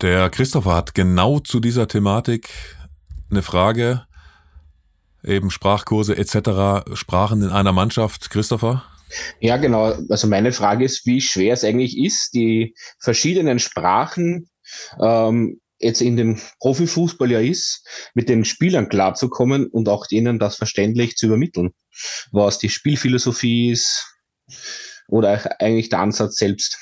Der 0.00 0.30
Christopher 0.30 0.74
hat 0.74 0.94
genau 0.94 1.40
zu 1.40 1.60
dieser 1.60 1.86
Thematik 1.86 2.48
eine 3.30 3.42
Frage. 3.42 4.06
Eben 5.22 5.50
Sprachkurse 5.50 6.16
etc. 6.16 6.94
Sprachen 6.94 7.42
in 7.42 7.50
einer 7.50 7.72
Mannschaft. 7.72 8.30
Christopher? 8.30 8.82
Ja, 9.40 9.56
genau. 9.56 9.94
Also 10.08 10.26
meine 10.26 10.52
Frage 10.52 10.84
ist, 10.84 11.06
wie 11.06 11.20
schwer 11.20 11.54
es 11.54 11.64
eigentlich 11.64 11.98
ist, 11.98 12.32
die 12.34 12.74
verschiedenen 12.98 13.58
Sprachen 13.58 14.48
ähm, 15.00 15.59
jetzt 15.80 16.00
in 16.00 16.16
dem 16.16 16.38
Profifußball 16.60 17.30
ja 17.30 17.40
ist, 17.40 17.86
mit 18.14 18.28
den 18.28 18.44
Spielern 18.44 18.88
klarzukommen 18.88 19.66
und 19.66 19.88
auch 19.88 20.06
denen 20.06 20.38
das 20.38 20.56
verständlich 20.56 21.16
zu 21.16 21.26
übermitteln, 21.26 21.70
was 22.30 22.58
die 22.58 22.68
Spielphilosophie 22.68 23.70
ist 23.70 24.06
oder 25.08 25.60
eigentlich 25.60 25.88
der 25.88 26.00
Ansatz 26.00 26.36
selbst. 26.36 26.78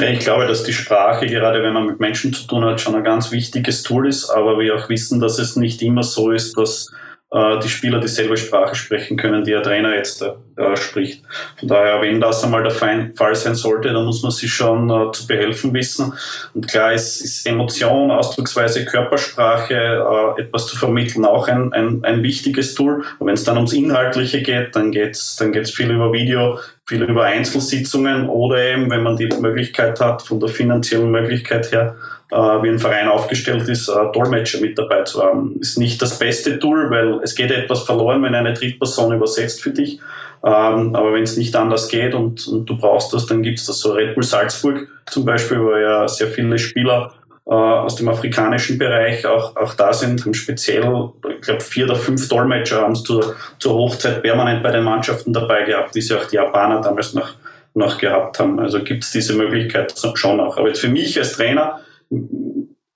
Ich 0.00 0.20
glaube, 0.20 0.46
dass 0.46 0.64
die 0.64 0.72
Sprache, 0.72 1.26
gerade 1.26 1.62
wenn 1.62 1.74
man 1.74 1.86
mit 1.86 2.00
Menschen 2.00 2.32
zu 2.32 2.46
tun 2.46 2.64
hat, 2.64 2.80
schon 2.80 2.94
ein 2.94 3.04
ganz 3.04 3.30
wichtiges 3.30 3.82
Tool 3.82 4.08
ist, 4.08 4.30
aber 4.30 4.58
wir 4.58 4.74
auch 4.74 4.88
wissen, 4.88 5.20
dass 5.20 5.38
es 5.38 5.56
nicht 5.56 5.82
immer 5.82 6.02
so 6.02 6.30
ist, 6.30 6.56
dass 6.56 6.90
die 7.32 7.68
Spieler 7.68 7.98
dieselbe 7.98 8.36
Sprache 8.36 8.74
sprechen 8.74 9.16
können, 9.16 9.42
die 9.42 9.52
der 9.52 9.62
Trainer 9.62 9.94
jetzt 9.94 10.22
äh, 10.22 10.76
spricht. 10.76 11.22
Von 11.58 11.68
daher, 11.68 12.02
wenn 12.02 12.20
das 12.20 12.44
einmal 12.44 12.62
der 12.62 12.72
Fall 12.72 13.34
sein 13.34 13.54
sollte, 13.54 13.90
dann 13.90 14.04
muss 14.04 14.22
man 14.22 14.30
sich 14.30 14.52
schon 14.52 14.90
äh, 14.90 15.10
zu 15.12 15.26
behelfen 15.26 15.72
wissen. 15.72 16.12
Und 16.52 16.68
klar 16.68 16.92
ist, 16.92 17.22
ist 17.22 17.46
Emotion, 17.46 18.10
Ausdrucksweise, 18.10 18.84
Körpersprache, 18.84 19.74
äh, 19.74 20.42
etwas 20.42 20.66
zu 20.66 20.76
vermitteln, 20.76 21.24
auch 21.24 21.48
ein, 21.48 21.72
ein, 21.72 22.04
ein 22.04 22.22
wichtiges 22.22 22.74
Tool. 22.74 23.02
Und 23.18 23.26
wenn 23.26 23.34
es 23.34 23.44
dann 23.44 23.56
ums 23.56 23.72
Inhaltliche 23.72 24.42
geht, 24.42 24.76
dann 24.76 24.90
geht's 24.90 25.36
dann 25.36 25.52
geht's 25.52 25.70
viel 25.70 25.90
über 25.90 26.12
Video, 26.12 26.58
viel 26.92 27.02
über 27.04 27.24
Einzelsitzungen 27.24 28.28
oder 28.28 28.62
eben, 28.62 28.90
wenn 28.90 29.02
man 29.02 29.16
die 29.16 29.28
Möglichkeit 29.40 29.98
hat, 29.98 30.20
von 30.20 30.38
der 30.40 30.50
finanziellen 30.50 31.10
Möglichkeit 31.10 31.72
her, 31.72 31.96
äh, 32.30 32.36
wie 32.36 32.68
ein 32.68 32.78
Verein 32.78 33.08
aufgestellt 33.08 33.66
ist, 33.66 33.88
äh, 33.88 34.12
Dolmetscher 34.12 34.60
mit 34.60 34.76
dabei 34.76 35.02
zu 35.04 35.22
haben. 35.22 35.56
Ist 35.58 35.78
nicht 35.78 36.02
das 36.02 36.18
beste 36.18 36.58
Tool, 36.58 36.90
weil 36.90 37.20
es 37.22 37.34
geht 37.34 37.50
etwas 37.50 37.84
verloren, 37.84 38.22
wenn 38.22 38.34
eine 38.34 38.52
Drittperson 38.52 39.14
übersetzt 39.14 39.62
für 39.62 39.70
dich. 39.70 40.00
Ähm, 40.44 40.94
aber 40.94 41.14
wenn 41.14 41.22
es 41.22 41.38
nicht 41.38 41.56
anders 41.56 41.88
geht 41.88 42.14
und, 42.14 42.46
und 42.46 42.66
du 42.66 42.76
brauchst 42.76 43.14
das, 43.14 43.24
dann 43.26 43.42
gibt 43.42 43.58
es 43.58 43.66
das 43.66 43.78
so 43.78 43.92
Red 43.92 44.14
Bull 44.14 44.24
Salzburg 44.24 44.86
zum 45.06 45.24
Beispiel, 45.24 45.60
wo 45.60 45.74
ja 45.76 46.06
sehr 46.08 46.26
viele 46.26 46.58
Spieler 46.58 47.14
aus 47.44 47.96
dem 47.96 48.08
afrikanischen 48.08 48.78
Bereich 48.78 49.26
auch, 49.26 49.56
auch 49.56 49.74
da 49.74 49.92
sind, 49.92 50.24
haben 50.24 50.34
speziell, 50.34 51.10
ich 51.28 51.40
glaube, 51.40 51.60
vier 51.60 51.86
oder 51.86 51.96
fünf 51.96 52.28
Dolmetscher 52.28 52.82
haben 52.82 52.92
es 52.92 53.02
zur, 53.02 53.34
zur 53.58 53.74
Hochzeit 53.74 54.22
permanent 54.22 54.62
bei 54.62 54.70
den 54.70 54.84
Mannschaften 54.84 55.32
dabei 55.32 55.64
gehabt, 55.64 55.94
wie 55.94 56.00
sie 56.00 56.14
auch 56.14 56.24
die 56.26 56.36
Japaner 56.36 56.80
damals 56.80 57.14
noch, 57.14 57.34
noch 57.74 57.98
gehabt 57.98 58.38
haben. 58.38 58.60
Also 58.60 58.84
gibt 58.84 59.02
es 59.04 59.10
diese 59.10 59.34
Möglichkeit 59.34 59.92
schon 60.14 60.38
auch. 60.38 60.56
Aber 60.56 60.68
jetzt 60.68 60.80
für 60.80 60.88
mich 60.88 61.18
als 61.18 61.32
Trainer, 61.32 61.80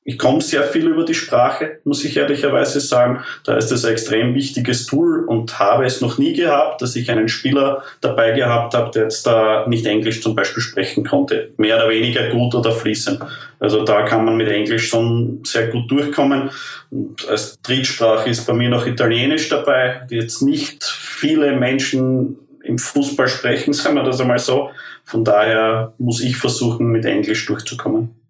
ich 0.09 0.19
komme 0.19 0.41
sehr 0.41 0.63
viel 0.63 0.87
über 0.87 1.05
die 1.05 1.15
Sprache, 1.15 1.81
muss 1.83 2.05
ich 2.05 2.17
ehrlicherweise 2.17 2.79
sagen. 2.79 3.25
Da 3.43 3.57
ist 3.57 3.73
es 3.73 3.85
ein 3.85 3.91
extrem 3.91 4.37
wichtiges 4.37 4.87
Tool 4.87 5.25
und 5.25 5.59
habe 5.59 5.85
es 5.85 6.01
noch 6.01 6.17
nie 6.17 6.33
gehabt, 6.33 6.81
dass 6.81 6.95
ich 6.95 7.11
einen 7.11 7.29
Spieler 7.29 7.83
dabei 8.01 8.31
gehabt 8.31 8.75
habe, 8.75 8.93
der 8.93 9.03
jetzt 9.03 9.27
da 9.27 9.67
nicht 9.67 9.85
Englisch 9.85 10.23
zum 10.23 10.37
Beispiel 10.37 10.63
sprechen 10.63 11.05
konnte. 11.05 11.51
Mehr 11.57 11.75
oder 11.75 11.91
weniger 11.91 12.31
gut 12.31 12.55
oder 12.55 12.71
fließend. 12.71 13.21
Also 13.59 13.85
da 13.85 14.03
kann 14.03 14.25
man 14.25 14.37
mit 14.37 14.47
Englisch 14.47 14.89
schon 14.89 15.41
sehr 15.43 15.67
gut 15.67 15.91
durchkommen. 15.91 16.51
Und 16.93 17.29
als 17.29 17.61
Drittsprache 17.63 18.31
ist 18.31 18.47
bei 18.47 18.53
mir 18.53 18.69
noch 18.69 18.87
Italienisch 18.87 19.49
dabei, 19.49 20.03
die 20.09 20.19
jetzt 20.19 20.41
nicht 20.41 20.85
viele 20.85 21.57
Menschen 21.57 22.39
im 22.63 22.79
Fußball 22.79 23.27
sprechen, 23.27 23.73
sagen 23.73 23.97
wir 23.97 24.05
das 24.05 24.21
einmal 24.21 24.39
so. 24.39 24.71
Von 25.03 25.25
daher 25.25 25.95
muss 25.99 26.21
ich 26.21 26.37
versuchen, 26.37 26.87
mit 26.93 27.05
Englisch 27.05 27.45
durchzukommen. 27.47 28.26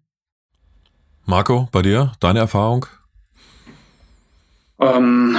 Marco, 1.29 1.67
bei 1.73 1.81
dir, 1.81 2.13
deine 2.21 2.39
Erfahrung? 2.39 2.85
Ähm, 4.79 5.35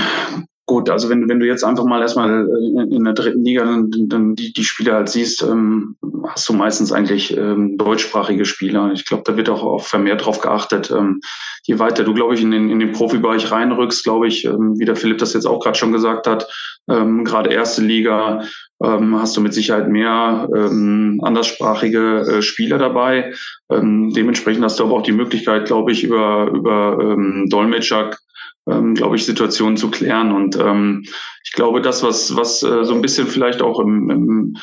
gut, 0.67 0.91
also 0.91 1.09
wenn, 1.09 1.31
wenn 1.31 1.41
du 1.41 1.47
jetzt 1.47 1.65
einfach 1.65 1.87
mal 1.87 2.03
erstmal 2.03 2.47
in, 2.47 2.93
in 2.93 3.05
der 3.05 3.15
dritten 3.15 3.43
Liga 3.43 3.65
dann, 3.65 3.91
dann 3.91 4.37
die, 4.37 4.53
die 4.53 4.65
Spieler 4.65 4.97
halt 4.97 5.09
siehst, 5.09 5.43
ähm, 5.43 5.97
hast 6.29 6.47
du 6.47 6.53
meistens 6.53 6.93
eigentlich 6.93 7.35
ähm, 7.35 7.79
deutschsprachige 7.79 8.45
Spieler. 8.45 8.93
Ich 8.93 9.07
glaube, 9.07 9.23
da 9.25 9.39
wird 9.39 9.49
auch, 9.49 9.63
auch 9.63 9.83
vermehrt 9.83 10.27
drauf 10.27 10.43
geachtet. 10.43 10.91
Ähm, 10.91 11.23
je 11.63 11.79
weiter 11.79 12.05
du, 12.05 12.13
glaube 12.13 12.35
ich, 12.35 12.43
in 12.43 12.51
den, 12.51 12.69
in 12.69 12.81
den 12.81 12.93
Profibereich 12.93 13.51
reinrückst, 13.51 14.05
glaube 14.05 14.29
ich, 14.29 14.45
ähm, 14.45 14.79
wie 14.79 14.85
der 14.85 14.97
Philipp 14.97 15.17
das 15.17 15.33
jetzt 15.33 15.47
auch 15.47 15.61
gerade 15.61 15.79
schon 15.79 15.93
gesagt 15.93 16.27
hat, 16.27 16.47
ähm, 16.91 17.25
gerade 17.25 17.51
erste 17.51 17.81
Liga, 17.81 18.43
ähm, 18.83 19.19
hast 19.19 19.37
du 19.37 19.41
mit 19.41 19.55
Sicherheit 19.55 19.89
mehr 19.89 20.49
ähm, 20.55 21.21
anderssprachige 21.23 22.21
äh, 22.21 22.43
Spieler 22.43 22.79
dabei. 22.79 23.33
Ähm, 23.71 24.13
dementsprechend 24.15 24.65
hast 24.65 24.79
du 24.79 24.85
aber 24.85 24.95
auch 24.95 25.03
die 25.03 25.13
Möglichkeit, 25.13 25.67
glaube 25.67 25.93
ich, 25.93 26.05
über, 26.05 26.51
über 26.53 26.99
ähm, 27.01 27.47
Dolmetscher, 27.49 28.11
ähm, 28.69 28.95
glaube 28.95 29.17
ich, 29.17 29.25
Situationen 29.25 29.77
zu 29.77 29.91
klären. 29.91 30.33
Und 30.33 30.57
ähm, 30.57 31.05
ich 31.45 31.53
glaube, 31.53 31.81
das, 31.81 32.03
was, 32.03 32.37
was 32.37 32.63
äh, 32.63 32.85
so 32.85 32.95
ein 32.95 33.03
bisschen 33.03 33.27
vielleicht 33.27 33.63
auch 33.63 33.81
im, 33.81 34.11
im 34.11 34.57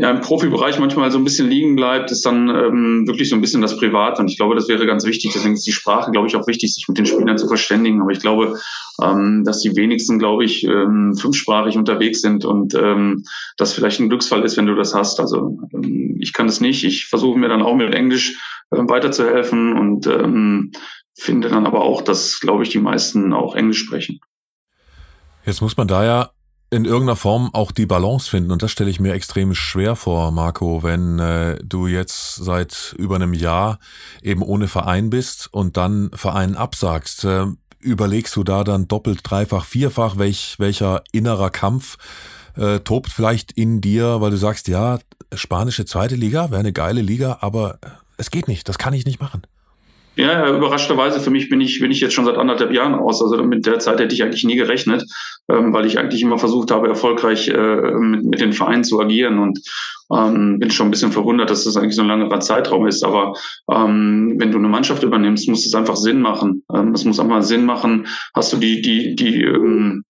ja, 0.00 0.10
im 0.10 0.20
Profibereich 0.20 0.78
manchmal 0.78 1.10
so 1.10 1.18
ein 1.18 1.24
bisschen 1.24 1.48
liegen 1.48 1.74
bleibt, 1.74 2.12
ist 2.12 2.24
dann 2.24 2.48
ähm, 2.48 3.04
wirklich 3.08 3.28
so 3.28 3.34
ein 3.34 3.40
bisschen 3.40 3.62
das 3.62 3.76
Privat. 3.76 4.20
Und 4.20 4.30
ich 4.30 4.36
glaube, 4.36 4.54
das 4.54 4.68
wäre 4.68 4.86
ganz 4.86 5.04
wichtig. 5.04 5.32
Deswegen 5.34 5.54
ist 5.54 5.66
die 5.66 5.72
Sprache, 5.72 6.12
glaube 6.12 6.28
ich, 6.28 6.36
auch 6.36 6.46
wichtig, 6.46 6.72
sich 6.72 6.86
mit 6.86 6.98
den 6.98 7.06
Spielern 7.06 7.36
zu 7.36 7.48
verständigen. 7.48 8.00
Aber 8.00 8.12
ich 8.12 8.20
glaube, 8.20 8.60
ähm, 9.02 9.42
dass 9.44 9.60
die 9.60 9.74
wenigsten, 9.74 10.20
glaube 10.20 10.44
ich, 10.44 10.62
ähm, 10.62 11.16
fünfsprachig 11.16 11.76
unterwegs 11.76 12.20
sind 12.20 12.44
und 12.44 12.74
ähm, 12.74 13.24
das 13.56 13.72
vielleicht 13.72 13.98
ein 13.98 14.08
Glücksfall 14.08 14.44
ist, 14.44 14.56
wenn 14.56 14.66
du 14.66 14.76
das 14.76 14.94
hast. 14.94 15.18
Also 15.18 15.58
ähm, 15.74 16.16
ich 16.20 16.32
kann 16.32 16.46
das 16.46 16.60
nicht. 16.60 16.84
Ich 16.84 17.06
versuche 17.06 17.36
mir 17.36 17.48
dann 17.48 17.62
auch 17.62 17.74
mit 17.74 17.92
Englisch 17.92 18.38
äh, 18.70 18.76
weiterzuhelfen 18.76 19.76
und 19.76 20.06
ähm, 20.06 20.70
finde 21.14 21.48
dann 21.48 21.66
aber 21.66 21.80
auch, 21.80 22.02
dass, 22.02 22.38
glaube 22.38 22.62
ich, 22.62 22.68
die 22.68 22.78
meisten 22.78 23.32
auch 23.32 23.56
Englisch 23.56 23.80
sprechen. 23.80 24.20
Jetzt 25.44 25.60
muss 25.60 25.76
man 25.76 25.88
da 25.88 26.04
ja 26.04 26.30
in 26.70 26.84
irgendeiner 26.84 27.16
Form 27.16 27.50
auch 27.54 27.72
die 27.72 27.86
Balance 27.86 28.28
finden. 28.28 28.50
Und 28.50 28.62
das 28.62 28.70
stelle 28.70 28.90
ich 28.90 29.00
mir 29.00 29.14
extrem 29.14 29.54
schwer 29.54 29.96
vor, 29.96 30.30
Marco, 30.32 30.82
wenn 30.82 31.18
äh, 31.18 31.58
du 31.64 31.86
jetzt 31.86 32.36
seit 32.36 32.94
über 32.98 33.16
einem 33.16 33.32
Jahr 33.32 33.78
eben 34.22 34.42
ohne 34.42 34.68
Verein 34.68 35.10
bist 35.10 35.52
und 35.52 35.76
dann 35.76 36.10
Verein 36.12 36.56
absagst. 36.56 37.24
Äh, 37.24 37.46
überlegst 37.80 38.36
du 38.36 38.44
da 38.44 38.64
dann 38.64 38.88
doppelt, 38.88 39.20
dreifach, 39.22 39.64
vierfach, 39.64 40.18
welch, 40.18 40.56
welcher 40.58 41.02
innerer 41.12 41.50
Kampf 41.50 41.96
äh, 42.56 42.80
tobt 42.80 43.10
vielleicht 43.10 43.52
in 43.52 43.80
dir, 43.80 44.20
weil 44.20 44.30
du 44.30 44.36
sagst, 44.36 44.68
ja, 44.68 44.98
spanische 45.32 45.84
zweite 45.84 46.16
Liga 46.16 46.50
wäre 46.50 46.60
eine 46.60 46.72
geile 46.72 47.02
Liga, 47.02 47.38
aber 47.40 47.78
es 48.16 48.30
geht 48.30 48.48
nicht, 48.48 48.68
das 48.68 48.78
kann 48.78 48.94
ich 48.94 49.06
nicht 49.06 49.20
machen. 49.20 49.42
Ja, 50.18 50.48
überraschenderweise 50.48 51.20
für 51.20 51.30
mich 51.30 51.48
bin 51.48 51.60
ich, 51.60 51.78
bin 51.78 51.92
ich 51.92 52.00
jetzt 52.00 52.12
schon 52.12 52.24
seit 52.24 52.38
anderthalb 52.38 52.72
Jahren 52.72 52.96
aus. 52.96 53.22
Also 53.22 53.40
mit 53.44 53.64
der 53.66 53.78
Zeit 53.78 54.00
hätte 54.00 54.12
ich 54.12 54.24
eigentlich 54.24 54.42
nie 54.42 54.56
gerechnet, 54.56 55.04
ähm, 55.48 55.72
weil 55.72 55.86
ich 55.86 55.96
eigentlich 55.96 56.22
immer 56.22 56.38
versucht 56.38 56.72
habe, 56.72 56.88
erfolgreich 56.88 57.46
äh, 57.46 57.92
mit, 57.92 58.24
mit 58.24 58.40
den 58.40 58.52
Vereinen 58.52 58.82
zu 58.82 59.00
agieren 59.00 59.38
und 59.38 59.60
ähm, 60.12 60.58
bin 60.58 60.72
schon 60.72 60.88
ein 60.88 60.90
bisschen 60.90 61.12
verwundert, 61.12 61.50
dass 61.50 61.62
das 61.62 61.76
eigentlich 61.76 61.94
so 61.94 62.02
ein 62.02 62.08
langer 62.08 62.40
Zeitraum 62.40 62.88
ist. 62.88 63.04
Aber 63.04 63.34
ähm, 63.70 64.34
wenn 64.38 64.50
du 64.50 64.58
eine 64.58 64.66
Mannschaft 64.66 65.04
übernimmst, 65.04 65.48
muss 65.48 65.64
es 65.64 65.74
einfach 65.76 65.94
Sinn 65.94 66.20
machen. 66.20 66.64
Ähm, 66.74 66.94
es 66.94 67.04
muss 67.04 67.20
einfach 67.20 67.42
Sinn 67.44 67.64
machen. 67.64 68.08
Hast 68.34 68.52
du 68.52 68.56
die, 68.56 68.82
die, 68.82 69.14
die 69.14 69.44
ähm, 69.44 70.02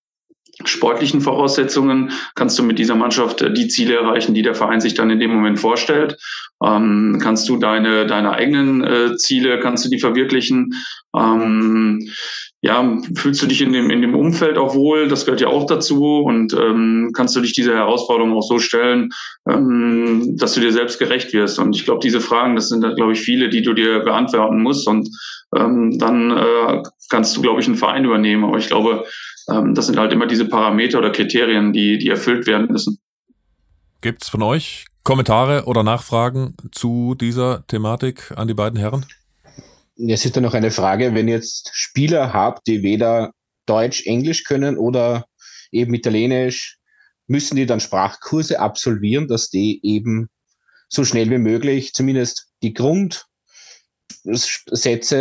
sportlichen 0.65 1.21
Voraussetzungen 1.21 2.11
kannst 2.35 2.59
du 2.59 2.62
mit 2.62 2.79
dieser 2.79 2.95
Mannschaft 2.95 3.43
äh, 3.43 3.53
die 3.53 3.69
Ziele 3.69 3.97
erreichen, 3.97 4.35
die 4.35 4.43
der 4.43 4.55
Verein 4.55 4.81
sich 4.81 4.95
dann 4.95 5.11
in 5.11 5.21
dem 5.21 5.33
Moment 5.33 5.59
vorstellt. 5.59 6.17
Ähm, 6.65 7.19
kannst 7.23 7.49
du 7.49 7.57
deine, 7.57 8.07
deine 8.07 8.33
eigenen 8.33 8.83
äh, 8.83 9.17
Ziele, 9.17 9.61
kannst 9.61 9.85
du 9.85 9.88
die 9.88 10.00
verwirklichen? 10.00 10.75
Ähm, 11.17 12.11
ja, 12.61 12.99
fühlst 13.15 13.41
du 13.41 13.47
dich 13.47 13.62
in 13.62 13.73
dem, 13.73 13.88
in 13.91 14.03
dem 14.03 14.17
Umfeld 14.17 14.59
auch 14.59 14.75
wohl? 14.75 15.07
Das 15.07 15.25
gehört 15.25 15.41
ja 15.41 15.47
auch 15.47 15.67
dazu. 15.67 16.19
Und 16.19 16.53
ähm, 16.55 17.12
kannst 17.15 17.37
du 17.37 17.41
dich 17.41 17.53
dieser 17.53 17.75
Herausforderung 17.75 18.33
auch 18.33 18.43
so 18.43 18.59
stellen, 18.59 19.11
ähm, 19.49 20.37
dass 20.37 20.55
du 20.55 20.61
dir 20.61 20.73
selbst 20.73 20.99
gerecht 20.99 21.33
wirst? 21.33 21.61
Und 21.61 21.77
ich 21.77 21.85
glaube, 21.85 22.00
diese 22.03 22.21
Fragen, 22.21 22.57
das 22.57 22.69
sind, 22.69 22.81
glaube 22.97 23.12
ich, 23.12 23.21
viele, 23.21 23.49
die 23.49 23.62
du 23.62 23.75
dir 23.75 24.00
beantworten 24.00 24.61
musst. 24.61 24.88
Und 24.88 25.09
ähm, 25.57 25.99
dann 25.99 26.37
äh, 26.37 26.83
kannst 27.09 27.37
du, 27.37 27.43
glaube 27.43 27.61
ich, 27.61 27.69
einen 27.69 27.77
Verein 27.77 28.05
übernehmen. 28.05 28.45
Aber 28.45 28.59
ich 28.59 28.67
glaube, 28.67 29.05
ähm, 29.49 29.75
das 29.75 29.87
sind 29.87 29.99
halt 29.99 30.12
immer 30.12 30.26
diese 30.26 30.47
Parameter 30.47 30.99
oder 30.99 31.11
Kriterien, 31.11 31.73
die, 31.73 31.99
die 31.99 32.09
erfüllt 32.09 32.47
werden 32.47 32.69
müssen. 32.71 32.99
Gibt's 34.00 34.28
von 34.28 34.43
euch 34.43 34.87
Kommentare 35.02 35.64
oder 35.64 35.83
Nachfragen 35.83 36.55
zu 36.71 37.14
dieser 37.14 37.67
Thematik 37.67 38.33
an 38.37 38.47
die 38.47 38.55
beiden 38.55 38.78
Herren? 38.78 39.07
Es 39.97 40.25
ist 40.25 40.37
dann 40.37 40.45
noch 40.45 40.55
eine 40.55 40.71
Frage, 40.71 41.14
wenn 41.14 41.26
ihr 41.26 41.35
jetzt 41.35 41.71
Spieler 41.73 42.33
habt, 42.33 42.67
die 42.67 42.83
weder 42.83 43.33
Deutsch, 43.67 44.07
Englisch 44.07 44.45
können 44.45 44.76
oder 44.76 45.25
eben 45.73 45.95
Italienisch, 45.95 46.78
müssen 47.26 47.57
die 47.57 47.67
dann 47.67 47.81
Sprachkurse 47.81 48.61
absolvieren, 48.61 49.26
dass 49.28 49.50
die 49.50 49.81
eben 49.83 50.28
so 50.88 51.05
schnell 51.05 51.31
wie 51.31 51.38
möglich 51.38 51.93
zumindest 51.93 52.49
die 52.62 52.75
Grundsätze 52.75 53.19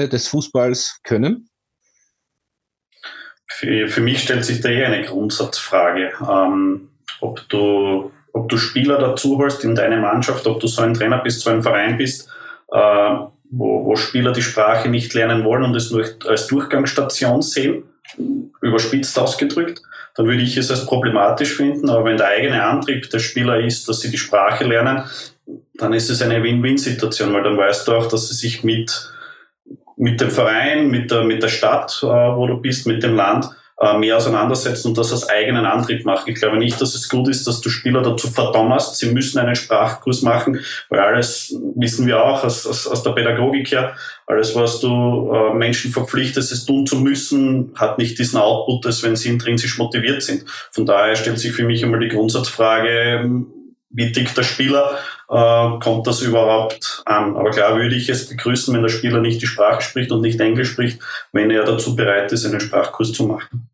des 0.07 0.27
Fußballs 0.27 0.99
können? 1.03 1.49
Für, 3.47 3.87
für 3.87 4.01
mich 4.01 4.21
stellt 4.21 4.45
sich 4.45 4.61
da 4.61 4.69
eher 4.69 4.87
eine 4.87 5.03
Grundsatzfrage, 5.03 6.11
ähm, 6.21 6.89
ob, 7.21 7.47
du, 7.49 8.11
ob 8.33 8.49
du 8.49 8.57
Spieler 8.57 8.97
dazu 8.97 9.37
holst 9.37 9.63
in 9.63 9.73
deine 9.73 9.97
Mannschaft, 9.97 10.45
ob 10.47 10.59
du 10.59 10.67
so 10.67 10.81
ein 10.81 10.93
Trainer 10.93 11.19
bist, 11.19 11.41
so 11.41 11.49
ein 11.49 11.63
Verein 11.63 11.97
bist, 11.97 12.29
äh, 12.71 13.15
wo, 13.49 13.85
wo 13.85 13.95
Spieler 13.95 14.33
die 14.33 14.41
Sprache 14.41 14.89
nicht 14.89 15.13
lernen 15.13 15.45
wollen 15.45 15.63
und 15.63 15.75
es 15.75 15.91
nur 15.91 16.05
als 16.27 16.47
Durchgangsstation 16.47 17.41
sehen, 17.41 17.83
überspitzt 18.61 19.17
ausgedrückt, 19.17 19.81
dann 20.15 20.27
würde 20.27 20.41
ich 20.41 20.57
es 20.57 20.69
als 20.69 20.85
problematisch 20.85 21.53
finden. 21.55 21.89
Aber 21.89 22.05
wenn 22.05 22.17
der 22.17 22.27
eigene 22.27 22.63
Antrieb 22.63 23.09
der 23.09 23.19
Spieler 23.19 23.59
ist, 23.59 23.87
dass 23.87 24.01
sie 24.01 24.11
die 24.11 24.17
Sprache 24.17 24.65
lernen, 24.65 25.03
dann 25.75 25.93
ist 25.93 26.09
es 26.09 26.21
eine 26.21 26.43
Win-Win-Situation, 26.43 27.33
weil 27.33 27.43
dann 27.43 27.57
weißt 27.57 27.87
du 27.87 27.93
auch, 27.93 28.07
dass 28.07 28.27
sie 28.27 28.35
sich 28.35 28.63
mit 28.63 29.09
mit 29.97 30.21
dem 30.21 30.31
Verein, 30.31 30.89
mit 30.89 31.11
der, 31.11 31.23
mit 31.23 31.43
der 31.43 31.49
Stadt, 31.49 31.99
äh, 32.03 32.05
wo 32.05 32.47
du 32.47 32.57
bist, 32.57 32.87
mit 32.87 33.03
dem 33.03 33.15
Land 33.15 33.49
äh, 33.79 33.97
mehr 33.97 34.17
auseinandersetzen 34.17 34.87
und 34.87 34.97
das 34.97 35.11
als 35.11 35.29
eigenen 35.29 35.65
Antrieb 35.65 36.03
machen. 36.05 36.31
Ich 36.31 36.39
glaube 36.39 36.57
nicht, 36.57 36.79
dass 36.81 36.95
es 36.95 37.09
gut 37.09 37.27
ist, 37.27 37.45
dass 37.45 37.61
du 37.61 37.69
Spieler 37.69 38.01
dazu 38.01 38.27
verdammerst, 38.27 38.97
sie 38.97 39.11
müssen 39.11 39.37
einen 39.37 39.55
Sprachkurs 39.55 40.23
machen, 40.23 40.61
weil 40.89 40.99
alles 40.99 41.55
wissen 41.75 42.07
wir 42.07 42.23
auch 42.23 42.43
aus, 42.43 42.65
aus, 42.65 42.87
aus 42.87 43.03
der 43.03 43.11
Pädagogik 43.11 43.71
her, 43.71 43.95
alles, 44.25 44.55
was 44.55 44.79
du 44.79 45.31
äh, 45.31 45.53
Menschen 45.53 45.91
verpflichtest, 45.91 46.51
es 46.51 46.65
tun 46.65 46.87
zu 46.87 46.97
müssen, 46.97 47.71
hat 47.75 47.97
nicht 47.97 48.17
diesen 48.17 48.39
Output, 48.39 48.85
als 48.87 49.03
wenn 49.03 49.15
sie 49.15 49.29
intrinsisch 49.29 49.77
motiviert 49.77 50.23
sind. 50.23 50.45
Von 50.71 50.85
daher 50.85 51.15
stellt 51.15 51.39
sich 51.39 51.53
für 51.53 51.63
mich 51.63 51.83
einmal 51.83 51.99
die 51.99 52.09
Grundsatzfrage, 52.09 53.45
wie 53.89 54.11
tickt 54.11 54.37
der 54.37 54.43
Spieler, 54.43 54.97
äh, 55.29 55.79
kommt 55.79 56.07
das 56.07 56.21
überhaupt 56.21 57.01
an. 57.05 57.35
Aber 57.35 57.51
klar 57.51 57.75
würde 57.75 57.95
ich 57.95 58.09
es 58.09 58.29
begrüßen, 58.29 58.73
wenn 58.73 58.81
der 58.81 58.89
Spieler 58.89 59.21
nicht 59.21 59.41
die 59.41 59.47
Sprache 59.47 59.81
spricht 59.81 60.11
und 60.11 60.21
nicht 60.21 60.39
Englisch 60.39 60.71
spricht, 60.71 60.99
wenn 61.31 61.51
er 61.51 61.63
dazu 61.63 61.95
bereit 61.95 62.31
ist, 62.31 62.45
einen 62.45 62.59
Sprachkurs 62.59 63.13
zu 63.13 63.27
machen. 63.27 63.69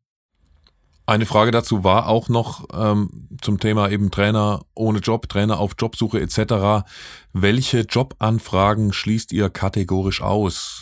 Eine 1.06 1.26
Frage 1.26 1.52
dazu 1.52 1.84
war 1.84 2.08
auch 2.08 2.30
noch 2.30 2.66
ähm, 2.74 3.28
zum 3.42 3.60
Thema 3.60 3.90
eben 3.90 4.10
Trainer 4.10 4.62
ohne 4.74 5.00
Job, 5.00 5.28
Trainer 5.28 5.60
auf 5.60 5.74
Jobsuche 5.78 6.22
etc. 6.22 6.86
Welche 7.34 7.82
Jobanfragen 7.82 8.94
schließt 8.94 9.34
ihr 9.34 9.50
kategorisch 9.50 10.22
aus? 10.22 10.82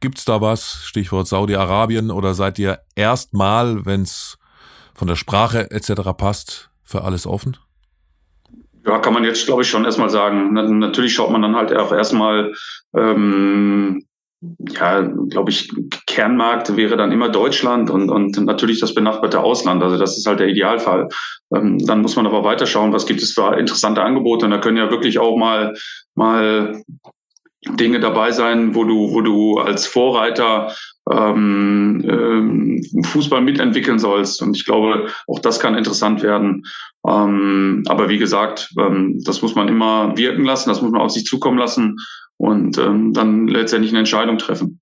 Gibt's 0.00 0.26
da 0.26 0.42
was? 0.42 0.82
Stichwort 0.84 1.26
Saudi-Arabien 1.26 2.10
oder 2.10 2.34
seid 2.34 2.58
ihr 2.58 2.80
erstmal, 2.96 3.86
wenn's 3.86 4.36
von 4.94 5.08
der 5.08 5.16
Sprache 5.16 5.70
etc. 5.70 6.02
passt, 6.18 6.70
für 6.82 7.04
alles 7.04 7.26
offen? 7.26 7.56
Ja, 8.84 8.98
kann 8.98 9.14
man 9.14 9.24
jetzt, 9.24 9.46
glaube 9.46 9.62
ich, 9.62 9.68
schon 9.68 9.84
erstmal 9.84 10.10
sagen. 10.10 10.52
Natürlich 10.78 11.14
schaut 11.14 11.30
man 11.30 11.42
dann 11.42 11.54
halt 11.54 11.74
auch 11.74 11.92
erstmal, 11.92 12.52
ähm, 12.96 14.04
ja, 14.70 15.02
glaube 15.02 15.50
ich, 15.50 15.72
Kernmarkt 16.06 16.76
wäre 16.76 16.96
dann 16.96 17.12
immer 17.12 17.28
Deutschland 17.28 17.90
und, 17.90 18.10
und 18.10 18.36
natürlich 18.44 18.80
das 18.80 18.92
benachbarte 18.92 19.40
Ausland. 19.40 19.82
Also 19.84 19.98
das 19.98 20.18
ist 20.18 20.26
halt 20.26 20.40
der 20.40 20.48
Idealfall. 20.48 21.08
Ähm, 21.54 21.78
dann 21.86 22.02
muss 22.02 22.16
man 22.16 22.26
aber 22.26 22.42
weiterschauen, 22.42 22.92
was 22.92 23.06
gibt 23.06 23.22
es 23.22 23.32
für 23.32 23.56
interessante 23.56 24.02
Angebote. 24.02 24.46
Und 24.46 24.50
da 24.50 24.58
können 24.58 24.78
ja 24.78 24.90
wirklich 24.90 25.20
auch 25.20 25.36
mal, 25.36 25.74
mal 26.16 26.82
Dinge 27.68 28.00
dabei 28.00 28.32
sein, 28.32 28.74
wo 28.74 28.84
du, 28.84 29.12
wo 29.12 29.20
du 29.20 29.58
als 29.58 29.86
Vorreiter 29.86 30.74
ähm, 31.10 32.02
ähm, 32.08 33.04
Fußball 33.04 33.40
mitentwickeln 33.40 33.98
sollst. 33.98 34.42
Und 34.42 34.56
ich 34.56 34.64
glaube, 34.64 35.08
auch 35.28 35.38
das 35.38 35.60
kann 35.60 35.76
interessant 35.76 36.22
werden. 36.22 36.64
Ähm, 37.06 37.84
aber 37.88 38.08
wie 38.08 38.18
gesagt, 38.18 38.72
ähm, 38.78 39.20
das 39.24 39.42
muss 39.42 39.54
man 39.54 39.68
immer 39.68 40.16
wirken 40.16 40.44
lassen, 40.44 40.68
das 40.68 40.82
muss 40.82 40.90
man 40.90 41.00
auf 41.00 41.12
sich 41.12 41.24
zukommen 41.24 41.58
lassen 41.58 41.96
und 42.36 42.78
ähm, 42.78 43.12
dann 43.12 43.46
letztendlich 43.48 43.92
eine 43.92 44.00
Entscheidung 44.00 44.38
treffen. 44.38 44.80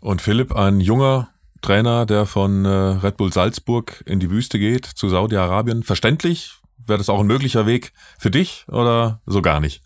Und 0.00 0.22
Philipp, 0.22 0.54
ein 0.54 0.80
junger 0.80 1.28
Trainer, 1.60 2.06
der 2.06 2.26
von 2.26 2.64
äh, 2.64 2.68
Red 2.68 3.16
Bull 3.16 3.32
Salzburg 3.32 4.02
in 4.06 4.18
die 4.18 4.30
Wüste 4.30 4.58
geht, 4.58 4.84
zu 4.86 5.08
Saudi-Arabien, 5.08 5.82
verständlich? 5.82 6.54
Wäre 6.84 6.98
das 6.98 7.08
auch 7.08 7.20
ein 7.20 7.26
möglicher 7.26 7.66
Weg 7.66 7.92
für 8.18 8.30
dich 8.30 8.64
oder 8.68 9.20
so 9.26 9.40
gar 9.40 9.60
nicht? 9.60 9.82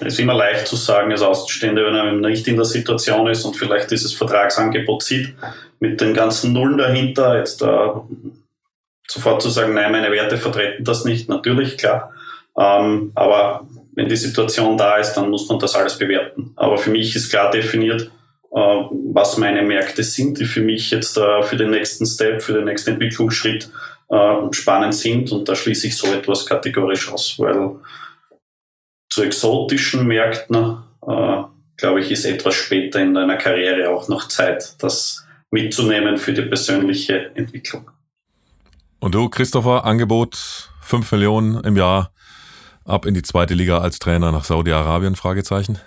Es 0.00 0.14
ist 0.14 0.20
immer 0.20 0.34
leicht 0.34 0.66
zu 0.66 0.76
sagen 0.76 1.10
als 1.10 1.22
Außenstehender, 1.22 1.86
wenn 1.86 1.94
er 1.94 2.12
nicht 2.12 2.46
in 2.48 2.56
der 2.56 2.64
Situation 2.64 3.26
ist 3.28 3.44
und 3.44 3.56
vielleicht 3.56 3.90
dieses 3.90 4.12
Vertragsangebot 4.12 5.02
sieht, 5.02 5.34
mit 5.80 6.00
den 6.00 6.14
ganzen 6.14 6.52
Nullen 6.52 6.78
dahinter, 6.78 7.38
jetzt 7.38 7.62
da 7.62 8.04
sofort 9.08 9.42
zu 9.42 9.50
sagen, 9.50 9.74
nein, 9.74 9.92
meine 9.92 10.10
Werte 10.10 10.36
vertreten 10.36 10.84
das 10.84 11.04
nicht, 11.04 11.28
natürlich, 11.28 11.78
klar. 11.78 12.12
Ähm, 12.58 13.12
aber 13.14 13.66
wenn 13.94 14.08
die 14.08 14.16
Situation 14.16 14.76
da 14.76 14.96
ist, 14.96 15.14
dann 15.14 15.30
muss 15.30 15.48
man 15.48 15.58
das 15.58 15.74
alles 15.74 15.98
bewerten. 15.98 16.52
Aber 16.56 16.78
für 16.78 16.90
mich 16.90 17.14
ist 17.16 17.30
klar 17.30 17.50
definiert, 17.50 18.10
äh, 18.52 18.58
was 19.12 19.38
meine 19.38 19.62
Märkte 19.62 20.02
sind, 20.02 20.38
die 20.38 20.44
für 20.44 20.60
mich 20.60 20.90
jetzt 20.90 21.16
äh, 21.16 21.42
für 21.42 21.56
den 21.56 21.70
nächsten 21.70 22.06
Step, 22.06 22.42
für 22.42 22.52
den 22.52 22.64
nächsten 22.64 22.90
Entwicklungsschritt 22.90 23.70
äh, 24.10 24.34
spannend 24.50 24.94
sind. 24.94 25.32
Und 25.32 25.48
da 25.48 25.54
schließe 25.54 25.86
ich 25.86 25.96
so 25.96 26.12
etwas 26.12 26.46
kategorisch 26.46 27.12
aus, 27.12 27.36
weil 27.38 27.76
zu 29.16 29.22
exotischen 29.22 30.06
Märkten, 30.06 30.76
äh, 31.08 31.42
glaube 31.78 32.00
ich, 32.00 32.10
ist 32.10 32.26
etwas 32.26 32.54
später 32.54 33.00
in 33.00 33.14
deiner 33.14 33.38
Karriere 33.38 33.88
auch 33.88 34.08
noch 34.08 34.28
Zeit, 34.28 34.76
das 34.80 35.26
mitzunehmen 35.50 36.18
für 36.18 36.34
die 36.34 36.42
persönliche 36.42 37.34
Entwicklung. 37.34 37.90
Und 39.00 39.14
du, 39.14 39.30
Christopher, 39.30 39.86
Angebot 39.86 40.70
5 40.82 41.12
Millionen 41.12 41.64
im 41.64 41.78
Jahr 41.78 42.12
ab 42.84 43.06
in 43.06 43.14
die 43.14 43.22
zweite 43.22 43.54
Liga 43.54 43.78
als 43.78 44.00
Trainer 44.00 44.32
nach 44.32 44.44
Saudi-Arabien? 44.44 45.16
Fragezeichen. 45.16 45.78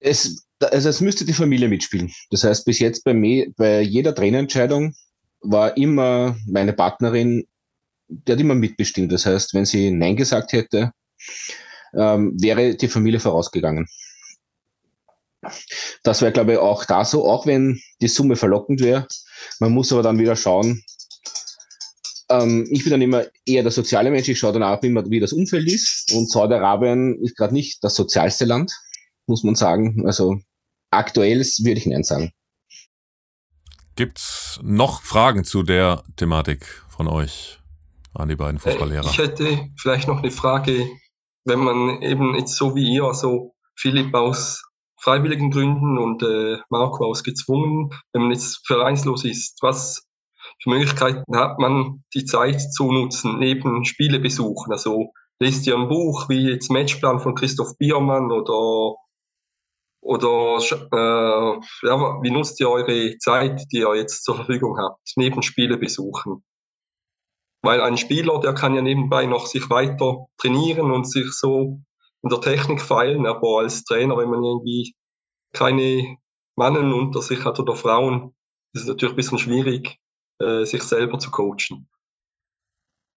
Es, 0.00 0.46
also 0.60 0.90
es 0.90 1.00
müsste 1.00 1.24
die 1.24 1.32
Familie 1.32 1.68
mitspielen. 1.68 2.12
Das 2.30 2.44
heißt, 2.44 2.66
bis 2.66 2.80
jetzt 2.80 3.02
bei 3.04 3.14
mir, 3.14 3.46
bei 3.56 3.80
jeder 3.80 4.14
Trainerentscheidung 4.14 4.94
war 5.40 5.74
immer 5.78 6.36
meine 6.46 6.74
Partnerin, 6.74 7.46
die 8.08 8.30
hat 8.30 8.40
immer 8.40 8.54
mitbestimmt. 8.54 9.10
Das 9.10 9.24
heißt, 9.24 9.54
wenn 9.54 9.64
sie 9.64 9.90
Nein 9.90 10.16
gesagt 10.16 10.52
hätte, 10.52 10.92
ähm, 11.96 12.36
wäre 12.40 12.74
die 12.74 12.88
Familie 12.88 13.20
vorausgegangen. 13.20 13.88
Das 16.02 16.22
wäre, 16.22 16.32
glaube 16.32 16.52
ich, 16.52 16.58
auch 16.58 16.84
da 16.84 17.04
so, 17.04 17.28
auch 17.28 17.46
wenn 17.46 17.80
die 18.00 18.08
Summe 18.08 18.36
verlockend 18.36 18.80
wäre. 18.80 19.06
Man 19.60 19.72
muss 19.72 19.92
aber 19.92 20.02
dann 20.02 20.18
wieder 20.18 20.36
schauen. 20.36 20.82
Ähm, 22.30 22.66
ich 22.70 22.82
bin 22.82 22.90
dann 22.90 23.02
immer 23.02 23.24
eher 23.44 23.62
der 23.62 23.72
soziale 23.72 24.10
Mensch. 24.10 24.28
Ich 24.28 24.38
schaue 24.38 24.54
dann 24.54 24.62
auch 24.62 24.82
immer, 24.82 25.08
wie 25.10 25.20
das 25.20 25.32
Umfeld 25.32 25.70
ist. 25.70 26.12
Und 26.12 26.30
Saudi-Arabien 26.30 27.18
ist 27.22 27.36
gerade 27.36 27.54
nicht 27.54 27.82
das 27.84 27.94
sozialste 27.94 28.44
Land, 28.44 28.72
muss 29.26 29.44
man 29.44 29.54
sagen. 29.54 30.06
Also 30.06 30.38
aktuell 30.90 31.40
würde 31.40 31.78
ich 31.78 31.86
Nein 31.86 32.04
sagen. 32.04 32.32
Gibt's 33.96 34.58
noch 34.62 35.02
Fragen 35.02 35.44
zu 35.44 35.62
der 35.62 36.02
Thematik 36.16 36.66
von 36.88 37.06
euch 37.06 37.60
an 38.12 38.28
die 38.28 38.36
beiden 38.36 38.58
Fußballlehrer? 38.58 39.08
Ich 39.08 39.18
hätte 39.18 39.68
vielleicht 39.76 40.08
noch 40.08 40.18
eine 40.18 40.30
Frage 40.30 40.88
wenn 41.44 41.60
man 41.60 42.02
eben 42.02 42.34
jetzt 42.34 42.56
so 42.56 42.74
wie 42.74 42.94
ihr, 42.94 43.04
also 43.04 43.54
Philipp 43.76 44.14
aus 44.14 44.62
freiwilligen 45.00 45.50
Gründen 45.50 45.98
und 45.98 46.22
äh, 46.22 46.58
Marco 46.70 47.04
aus 47.04 47.22
gezwungen, 47.22 47.90
wenn 48.12 48.22
man 48.22 48.32
jetzt 48.32 48.66
vereinslos 48.66 49.24
ist, 49.24 49.58
was 49.60 50.06
für 50.62 50.70
Möglichkeiten 50.70 51.36
hat 51.36 51.58
man, 51.58 52.04
die 52.14 52.24
Zeit 52.24 52.60
zu 52.60 52.90
nutzen, 52.90 53.38
neben 53.38 53.84
Spiele 53.84 54.18
besuchen? 54.18 54.72
Also 54.72 55.12
lest 55.38 55.66
ihr 55.66 55.76
ein 55.76 55.88
Buch 55.88 56.28
wie 56.28 56.48
jetzt 56.48 56.70
Matchplan 56.70 57.20
von 57.20 57.34
Christoph 57.34 57.76
Biermann 57.78 58.32
oder 58.32 58.96
oder 60.00 60.58
äh, 60.60 61.86
ja, 61.86 62.22
wie 62.22 62.30
nutzt 62.30 62.60
ihr 62.60 62.68
eure 62.68 63.16
Zeit, 63.18 63.62
die 63.72 63.78
ihr 63.78 63.94
jetzt 63.94 64.22
zur 64.22 64.36
Verfügung 64.36 64.76
habt, 64.78 65.00
neben 65.16 65.42
Spiele 65.42 65.78
besuchen? 65.78 66.44
Weil 67.64 67.80
ein 67.80 67.96
Spieler, 67.96 68.40
der 68.40 68.52
kann 68.52 68.74
ja 68.74 68.82
nebenbei 68.82 69.24
noch 69.24 69.46
sich 69.46 69.70
weiter 69.70 70.26
trainieren 70.36 70.90
und 70.90 71.10
sich 71.10 71.32
so 71.32 71.80
in 72.22 72.28
der 72.28 72.40
Technik 72.42 72.82
feilen, 72.82 73.26
aber 73.26 73.60
als 73.60 73.84
Trainer, 73.84 74.18
wenn 74.18 74.28
man 74.28 74.44
irgendwie 74.44 74.94
keine 75.54 76.18
Mannen 76.56 76.92
unter 76.92 77.22
sich 77.22 77.42
hat 77.44 77.58
oder 77.58 77.74
Frauen, 77.74 78.34
ist 78.74 78.82
es 78.82 78.88
natürlich 78.88 79.14
ein 79.14 79.16
bisschen 79.16 79.38
schwierig, 79.38 79.96
äh, 80.40 80.64
sich 80.64 80.82
selber 80.82 81.18
zu 81.18 81.30
coachen. 81.30 81.88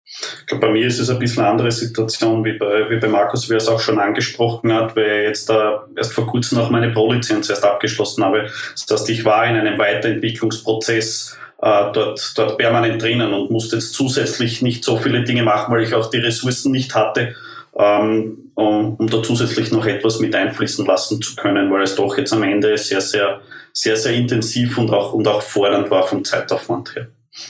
Ich 0.05 0.45
glaube, 0.45 0.67
bei 0.67 0.71
mir 0.71 0.87
ist 0.87 0.99
es 0.99 1.09
ein 1.09 1.19
bisschen 1.19 1.43
eine 1.43 1.51
andere 1.51 1.71
Situation 1.71 2.45
wie 2.45 2.57
bei, 2.57 2.89
wie 2.89 2.99
bei 2.99 3.09
Markus, 3.09 3.49
wie 3.49 3.53
er 3.55 3.57
es 3.57 3.67
auch 3.67 3.81
schon 3.81 3.99
angesprochen 3.99 4.71
hat, 4.71 4.95
weil 4.95 5.23
ich 5.23 5.27
jetzt 5.27 5.49
da 5.49 5.85
erst 5.97 6.13
vor 6.13 6.25
kurzem 6.25 6.57
noch 6.57 6.69
meine 6.69 6.93
Pro-Lizenz 6.93 7.49
erst 7.49 7.65
abgeschlossen 7.65 8.23
habe. 8.23 8.43
Das 8.71 8.87
heißt, 8.89 9.09
ich 9.09 9.25
war 9.25 9.45
in 9.45 9.57
einem 9.57 9.77
Weiterentwicklungsprozess 9.77 11.37
äh, 11.61 11.91
dort, 11.93 12.33
dort 12.35 12.57
permanent 12.57 13.01
drinnen 13.01 13.33
und 13.33 13.51
musste 13.51 13.77
jetzt 13.77 13.93
zusätzlich 13.93 14.61
nicht 14.61 14.83
so 14.83 14.97
viele 14.97 15.23
Dinge 15.23 15.43
machen, 15.43 15.73
weil 15.73 15.83
ich 15.83 15.93
auch 15.93 16.09
die 16.09 16.17
Ressourcen 16.17 16.71
nicht 16.71 16.95
hatte, 16.95 17.35
ähm, 17.77 18.51
um, 18.55 18.95
um 18.95 19.07
da 19.07 19.23
zusätzlich 19.23 19.71
noch 19.71 19.85
etwas 19.85 20.19
mit 20.19 20.35
einfließen 20.35 20.85
lassen 20.85 21.21
zu 21.21 21.35
können, 21.35 21.71
weil 21.71 21.83
es 21.83 21.95
doch 21.95 22.17
jetzt 22.17 22.33
am 22.33 22.43
Ende 22.43 22.77
sehr, 22.77 23.01
sehr, 23.01 23.41
sehr, 23.73 23.97
sehr 23.97 24.13
intensiv 24.13 24.77
und 24.77 24.91
auch, 24.91 25.13
und 25.13 25.27
auch 25.27 25.41
fordernd 25.41 25.89
war 25.89 26.07
vom 26.07 26.23
Zeitaufwand 26.23 26.95
her. 26.95 27.07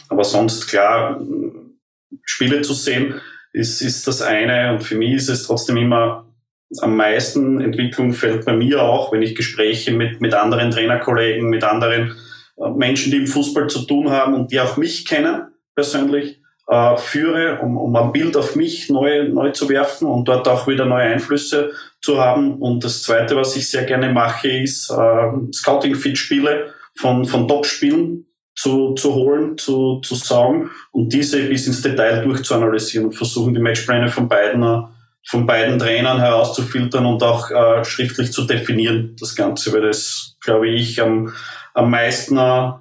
Aber 0.09 0.23
sonst 0.23 0.67
klar, 0.67 1.21
Spiele 2.23 2.61
zu 2.61 2.73
sehen, 2.73 3.21
ist, 3.53 3.81
ist 3.81 4.07
das 4.07 4.21
eine 4.21 4.73
und 4.73 4.83
für 4.83 4.95
mich 4.95 5.13
ist 5.13 5.29
es 5.29 5.43
trotzdem 5.43 5.77
immer 5.77 6.25
am 6.79 6.97
meisten 6.97 7.61
Entwicklung 7.61 8.13
fällt 8.13 8.45
bei 8.45 8.53
mir 8.53 8.83
auch, 8.83 9.11
wenn 9.13 9.21
ich 9.21 9.35
Gespräche 9.35 9.91
mit, 9.91 10.19
mit 10.19 10.33
anderen 10.33 10.71
Trainerkollegen, 10.71 11.49
mit 11.49 11.63
anderen 11.63 12.17
Menschen, 12.75 13.11
die 13.11 13.17
im 13.17 13.27
Fußball 13.27 13.67
zu 13.67 13.85
tun 13.85 14.09
haben 14.09 14.33
und 14.33 14.51
die 14.51 14.59
auch 14.59 14.77
mich 14.77 15.05
kennen 15.05 15.47
persönlich, 15.75 16.41
äh, 16.67 16.97
führe, 16.97 17.59
um, 17.61 17.77
um 17.77 17.95
ein 17.95 18.11
Bild 18.11 18.35
auf 18.35 18.55
mich 18.55 18.89
neu, 18.89 19.29
neu 19.29 19.51
zu 19.51 19.69
werfen 19.69 20.07
und 20.07 20.27
dort 20.27 20.47
auch 20.47 20.67
wieder 20.67 20.85
neue 20.85 21.03
Einflüsse 21.03 21.71
zu 22.01 22.19
haben. 22.19 22.55
Und 22.55 22.83
das 22.83 23.03
Zweite, 23.03 23.35
was 23.35 23.55
ich 23.55 23.69
sehr 23.69 23.83
gerne 23.83 24.11
mache, 24.11 24.49
ist 24.49 24.89
äh, 24.89 25.53
Scouting-Fit-Spiele 25.53 26.73
von, 26.95 27.25
von 27.25 27.47
Top-Spielen 27.47 28.25
zu, 28.55 28.95
zu 28.95 29.13
holen, 29.13 29.57
zu, 29.57 30.01
zu 30.03 30.15
saugen 30.15 30.71
und 30.91 31.13
diese 31.13 31.41
bis 31.43 31.67
ins 31.67 31.83
Detail 31.83 32.23
durchzuanalysieren 32.23 33.07
und 33.07 33.13
versuchen, 33.13 33.53
die 33.53 33.61
Matchpläne 33.61 34.09
von 34.09 34.27
beiden, 34.27 34.63
äh, 34.63 34.81
von 35.29 35.45
beiden 35.45 35.77
Trainern 35.77 36.19
herauszufiltern 36.19 37.05
und 37.05 37.21
auch 37.21 37.51
äh, 37.51 37.85
schriftlich 37.85 38.31
zu 38.31 38.45
definieren, 38.45 39.15
das 39.19 39.35
Ganze, 39.35 39.71
weil 39.73 39.83
das, 39.83 40.37
glaube 40.41 40.69
ich, 40.69 41.01
am, 41.01 41.31
am 41.77 41.91
meisten 41.91 42.37
äh, 42.37 42.71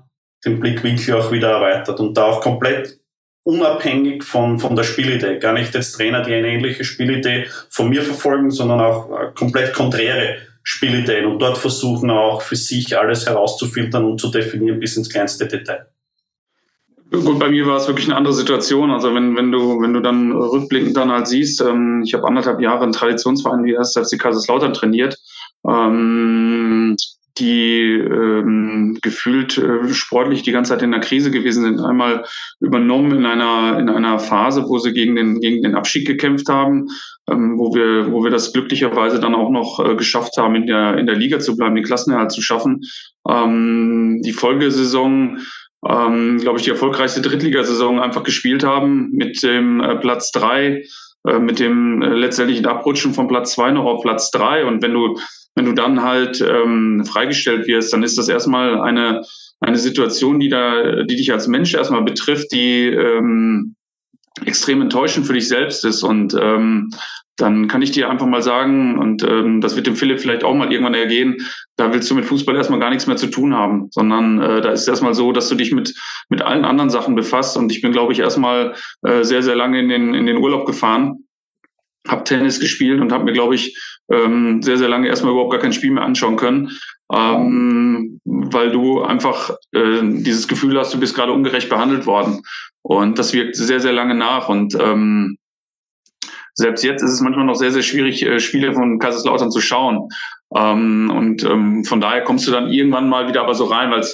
den 0.44 0.58
Blickwinkel 0.58 1.14
auch 1.14 1.30
wieder 1.30 1.50
erweitert 1.50 2.00
und 2.00 2.16
da 2.16 2.24
auch 2.24 2.40
komplett 2.40 2.98
unabhängig 3.42 4.24
von, 4.24 4.58
von 4.58 4.74
der 4.74 4.84
Spielidee. 4.84 5.38
Gar 5.38 5.52
nicht 5.52 5.74
jetzt 5.74 5.92
Trainer, 5.92 6.22
die 6.22 6.34
eine 6.34 6.48
ähnliche 6.48 6.82
Spielidee 6.82 7.46
von 7.68 7.90
mir 7.90 8.02
verfolgen, 8.02 8.50
sondern 8.50 8.80
auch 8.80 9.10
äh, 9.10 9.32
komplett 9.34 9.74
konträre 9.74 10.36
Spielideen 10.62 11.26
und 11.26 11.38
dort 11.38 11.58
versuchen 11.58 12.10
auch 12.10 12.42
für 12.42 12.56
sich 12.56 12.98
alles 12.98 13.26
herauszufiltern 13.26 14.04
und 14.04 14.20
zu 14.20 14.30
definieren 14.30 14.80
bis 14.80 14.96
ins 14.96 15.10
kleinste 15.10 15.46
Detail. 15.46 15.86
Gut, 17.10 17.38
bei 17.38 17.48
mir 17.48 17.66
war 17.66 17.76
es 17.76 17.86
wirklich 17.86 18.06
eine 18.06 18.16
andere 18.16 18.34
Situation. 18.34 18.90
Also 18.90 19.14
wenn, 19.14 19.36
wenn 19.36 19.52
du, 19.52 19.80
wenn 19.80 19.92
du 19.92 20.00
dann 20.00 20.32
rückblickend 20.32 20.96
dann 20.96 21.12
halt 21.12 21.28
siehst, 21.28 21.60
ähm, 21.60 22.02
ich 22.04 22.14
habe 22.14 22.26
anderthalb 22.26 22.60
Jahre 22.60 22.82
einen 22.82 22.92
Traditionsverein 22.92 23.62
wie 23.64 23.74
erst 23.74 23.96
FC 23.96 24.18
Kaiserslautern 24.18 24.72
trainiert. 24.72 25.16
Ähm, 25.68 26.96
die 27.38 27.82
ähm, 27.92 28.98
gefühlt 29.02 29.58
äh, 29.58 29.92
sportlich 29.92 30.42
die 30.42 30.52
ganze 30.52 30.70
Zeit 30.70 30.82
in 30.82 30.92
der 30.92 31.00
Krise 31.00 31.30
gewesen 31.30 31.64
sind, 31.64 31.80
einmal 31.80 32.24
übernommen 32.60 33.12
in 33.12 33.26
einer 33.26 33.78
in 33.78 33.88
einer 33.88 34.18
Phase, 34.18 34.64
wo 34.68 34.78
sie 34.78 34.92
gegen 34.92 35.16
den 35.16 35.40
gegen 35.40 35.62
den 35.62 35.74
Abstieg 35.74 36.06
gekämpft 36.06 36.48
haben, 36.48 36.88
ähm, 37.30 37.58
wo 37.58 37.74
wir 37.74 38.12
wo 38.12 38.24
wir 38.24 38.30
das 38.30 38.52
glücklicherweise 38.52 39.20
dann 39.20 39.34
auch 39.34 39.50
noch 39.50 39.80
äh, 39.84 39.96
geschafft 39.96 40.36
haben, 40.38 40.54
in 40.54 40.66
der 40.66 40.96
in 40.96 41.06
der 41.06 41.16
Liga 41.16 41.38
zu 41.38 41.56
bleiben, 41.56 41.74
den 41.74 41.84
Klassenerhalt 41.84 42.32
zu 42.32 42.42
schaffen. 42.42 42.82
Ähm, 43.28 44.22
die 44.24 44.32
Folgesaison 44.32 45.38
ähm, 45.88 46.38
glaube 46.38 46.58
ich, 46.58 46.64
die 46.64 46.70
erfolgreichste 46.70 47.20
Drittligasaison 47.20 48.00
einfach 48.00 48.22
gespielt 48.22 48.64
haben 48.64 49.10
mit 49.12 49.42
dem 49.42 49.80
äh, 49.80 49.96
Platz 49.96 50.30
drei, 50.32 50.84
äh, 51.28 51.38
mit 51.38 51.58
dem 51.58 52.02
äh, 52.02 52.08
letztendlichen 52.08 52.66
Abrutschen 52.66 53.14
von 53.14 53.28
Platz 53.28 53.52
zwei 53.52 53.70
noch 53.70 53.84
auf 53.84 54.02
Platz 54.02 54.30
drei. 54.30 54.64
Und 54.64 54.82
wenn 54.82 54.94
du 54.94 55.18
wenn 55.56 55.64
du 55.64 55.72
dann 55.72 56.02
halt 56.02 56.40
ähm, 56.40 57.04
freigestellt 57.04 57.66
wirst, 57.66 57.92
dann 57.92 58.02
ist 58.02 58.16
das 58.16 58.28
erstmal 58.28 58.80
eine, 58.80 59.22
eine 59.60 59.78
Situation, 59.78 60.38
die 60.38 60.50
da, 60.50 61.02
die 61.02 61.16
dich 61.16 61.32
als 61.32 61.48
Mensch 61.48 61.74
erstmal 61.74 62.02
betrifft, 62.02 62.52
die 62.52 62.84
ähm, 62.86 63.74
extrem 64.44 64.82
enttäuschend 64.82 65.26
für 65.26 65.32
dich 65.32 65.48
selbst 65.48 65.84
ist. 65.84 66.02
Und 66.02 66.36
ähm, 66.40 66.90
dann 67.36 67.68
kann 67.68 67.82
ich 67.82 67.90
dir 67.90 68.10
einfach 68.10 68.26
mal 68.26 68.42
sagen, 68.42 68.98
und 68.98 69.22
ähm, 69.22 69.60
das 69.62 69.76
wird 69.76 69.86
dem 69.86 69.96
Philipp 69.96 70.20
vielleicht 70.20 70.44
auch 70.44 70.54
mal 70.54 70.70
irgendwann 70.70 70.94
ergehen, 70.94 71.36
da 71.76 71.92
willst 71.92 72.10
du 72.10 72.14
mit 72.14 72.26
Fußball 72.26 72.54
erstmal 72.56 72.80
gar 72.80 72.90
nichts 72.90 73.06
mehr 73.06 73.16
zu 73.16 73.26
tun 73.26 73.54
haben, 73.54 73.88
sondern 73.90 74.40
äh, 74.40 74.60
da 74.60 74.70
ist 74.72 74.88
erstmal 74.88 75.14
so, 75.14 75.32
dass 75.32 75.48
du 75.48 75.54
dich 75.54 75.72
mit, 75.72 75.94
mit 76.28 76.42
allen 76.42 76.64
anderen 76.64 76.90
Sachen 76.90 77.14
befasst. 77.14 77.56
Und 77.56 77.72
ich 77.72 77.80
bin, 77.80 77.92
glaube 77.92 78.12
ich, 78.12 78.20
erstmal 78.20 78.74
äh, 79.02 79.22
sehr, 79.22 79.42
sehr 79.42 79.56
lange 79.56 79.80
in 79.80 79.88
den, 79.88 80.14
in 80.14 80.26
den 80.26 80.36
Urlaub 80.38 80.66
gefahren, 80.66 81.24
habe 82.08 82.24
Tennis 82.24 82.60
gespielt 82.60 83.00
und 83.00 83.12
habe 83.12 83.24
mir, 83.24 83.32
glaube 83.32 83.54
ich, 83.54 83.76
ähm, 84.10 84.62
sehr, 84.62 84.78
sehr 84.78 84.88
lange 84.88 85.08
erstmal 85.08 85.32
überhaupt 85.32 85.52
gar 85.52 85.60
kein 85.60 85.72
Spiel 85.72 85.90
mehr 85.90 86.04
anschauen 86.04 86.36
können, 86.36 86.70
ähm, 87.12 88.20
weil 88.24 88.70
du 88.70 89.02
einfach 89.02 89.50
äh, 89.72 90.00
dieses 90.02 90.48
Gefühl 90.48 90.78
hast, 90.78 90.94
du 90.94 91.00
bist 91.00 91.14
gerade 91.14 91.32
ungerecht 91.32 91.68
behandelt 91.68 92.06
worden. 92.06 92.42
Und 92.82 93.18
das 93.18 93.32
wirkt 93.32 93.56
sehr, 93.56 93.80
sehr 93.80 93.92
lange 93.92 94.14
nach. 94.14 94.48
Und 94.48 94.76
ähm, 94.80 95.38
selbst 96.54 96.84
jetzt 96.84 97.02
ist 97.02 97.12
es 97.12 97.20
manchmal 97.20 97.44
noch 97.44 97.56
sehr, 97.56 97.72
sehr 97.72 97.82
schwierig, 97.82 98.24
äh, 98.24 98.38
Spiele 98.38 98.72
von 98.72 98.98
Kaiserslautern 98.98 99.50
zu 99.50 99.60
schauen. 99.60 100.08
Ähm, 100.54 101.10
und 101.14 101.42
ähm, 101.44 101.84
von 101.84 102.00
daher 102.00 102.22
kommst 102.22 102.46
du 102.46 102.52
dann 102.52 102.68
irgendwann 102.68 103.08
mal 103.08 103.28
wieder 103.28 103.42
aber 103.42 103.54
so 103.54 103.64
rein, 103.64 103.90
weil 103.90 104.04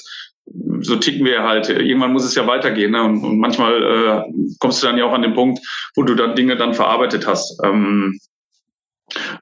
so 0.81 0.97
ticken 0.97 1.25
wir 1.25 1.43
halt. 1.43 1.69
Irgendwann 1.69 2.13
muss 2.13 2.25
es 2.25 2.35
ja 2.35 2.47
weitergehen. 2.47 2.93
Ne? 2.93 3.03
Und, 3.03 3.23
und 3.23 3.39
manchmal 3.39 3.83
äh, 3.83 4.33
kommst 4.59 4.83
du 4.83 4.87
dann 4.87 4.99
ja 4.99 5.05
auch 5.05 5.13
an 5.13 5.23
den 5.23 5.35
Punkt, 5.35 5.61
wo 5.95 6.03
du 6.03 6.15
dann 6.15 6.35
Dinge 6.35 6.57
dann 6.57 6.75
verarbeitet 6.75 7.27
hast. 7.27 7.61
Ähm, 7.63 8.19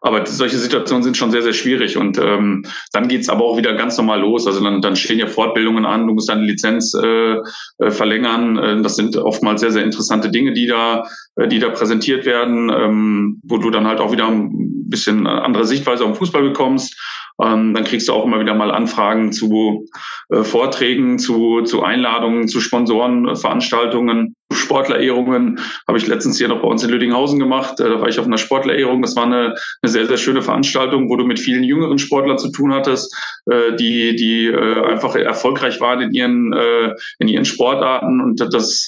aber 0.01 0.27
solche 0.27 0.59
Situationen 0.59 1.03
sind 1.03 1.16
schon 1.16 1.31
sehr, 1.31 1.42
sehr 1.42 1.53
schwierig. 1.53 1.96
Und 1.96 2.18
ähm, 2.18 2.64
dann 2.92 3.09
geht's 3.09 3.29
aber 3.29 3.44
auch 3.44 3.57
wieder 3.57 3.75
ganz 3.75 3.96
normal 3.96 4.20
los. 4.20 4.46
Also 4.46 4.62
dann, 4.62 4.81
dann 4.81 4.96
stehen 4.96 5.18
ja 5.18 5.27
Fortbildungen 5.27 5.85
an, 5.85 6.07
du 6.07 6.14
musst 6.14 6.29
deine 6.29 6.44
Lizenz 6.44 6.94
äh, 6.94 7.37
äh, 7.79 7.90
verlängern. 7.90 8.59
Äh, 8.59 8.83
das 8.83 8.96
sind 8.96 9.16
oftmals 9.16 9.61
sehr, 9.61 9.73
sehr 9.73 9.85
interessante 9.85 10.31
Dinge, 10.31 10.53
die 10.53 10.66
da, 10.66 11.05
äh, 11.37 11.49
die 11.49 11.59
da 11.59 11.68
präsentiert 11.68 12.25
werden, 12.27 12.70
ähm, 12.70 13.40
wo 13.44 13.59
du 13.59 13.70
dann 13.70 13.87
halt 13.87 14.01
auch 14.01 14.12
wieder 14.12 14.27
ein 14.27 14.88
bisschen 14.88 15.27
andere 15.27 15.64
Sichtweise 15.64 16.05
auf 16.05 16.18
Fußball 16.18 16.42
bekommst. 16.42 16.96
Ähm, 17.42 17.74
dann 17.74 17.85
kriegst 17.85 18.09
du 18.09 18.12
auch 18.12 18.24
immer 18.24 18.40
wieder 18.40 18.55
mal 18.55 18.70
Anfragen 18.70 19.33
zu 19.33 19.87
äh, 20.31 20.42
Vorträgen, 20.42 21.18
zu, 21.18 21.62
zu 21.62 21.83
Einladungen, 21.83 22.48
zu 22.48 22.61
Sponsorenveranstaltungen, 22.61 24.35
Sportlerehrungen. 24.53 25.61
Habe 25.87 25.98
ich 25.98 26.07
letztens 26.07 26.38
hier 26.38 26.48
noch 26.48 26.61
bei 26.61 26.68
uns 26.68 26.83
in 26.83 26.90
Lüdinghausen 26.90 27.38
gemacht. 27.38 27.81
Äh, 27.81 27.88
da 27.88 28.00
war 28.00 28.09
ich 28.09 28.18
auf 28.18 28.26
einer 28.26 28.38
Sportlerehrung. 28.38 29.03
Das 29.03 29.16
war 29.16 29.24
eine, 29.24 29.55
eine 29.83 29.90
sehr, 29.90 30.07
sehr 30.07 30.16
schöne 30.16 30.42
Veranstaltung, 30.42 31.09
wo 31.09 31.16
du 31.16 31.24
mit 31.24 31.38
vielen 31.38 31.64
jüngeren 31.64 31.98
Sportlern 31.98 32.38
zu 32.38 32.50
tun 32.50 32.72
hattest, 32.72 33.14
äh, 33.50 33.74
die, 33.76 34.16
die 34.16 34.46
äh, 34.46 34.85
einfach 34.87 35.14
erfolgreich 35.14 35.81
waren 35.81 36.00
in 36.00 36.12
ihren, 36.12 36.53
äh, 36.53 36.94
in 37.18 37.29
ihren 37.29 37.44
Sportarten. 37.44 38.20
Und 38.20 38.40
das 38.40 38.87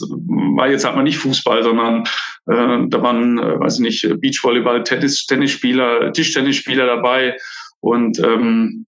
war 0.57 0.69
jetzt 0.69 0.85
halt 0.85 0.97
mal 0.97 1.03
nicht 1.03 1.19
Fußball, 1.19 1.63
sondern 1.63 2.05
äh, 2.51 2.89
da 2.89 3.03
waren, 3.03 3.39
äh, 3.39 3.61
weiß 3.61 3.75
ich 3.75 3.81
nicht, 3.81 4.21
Beachvolleyball, 4.21 4.83
Tennis, 4.83 5.27
Tennisspieler, 5.27 6.13
Tischtennisspieler 6.13 6.87
dabei. 6.87 7.37
Und 7.83 8.19
ähm, 8.21 8.87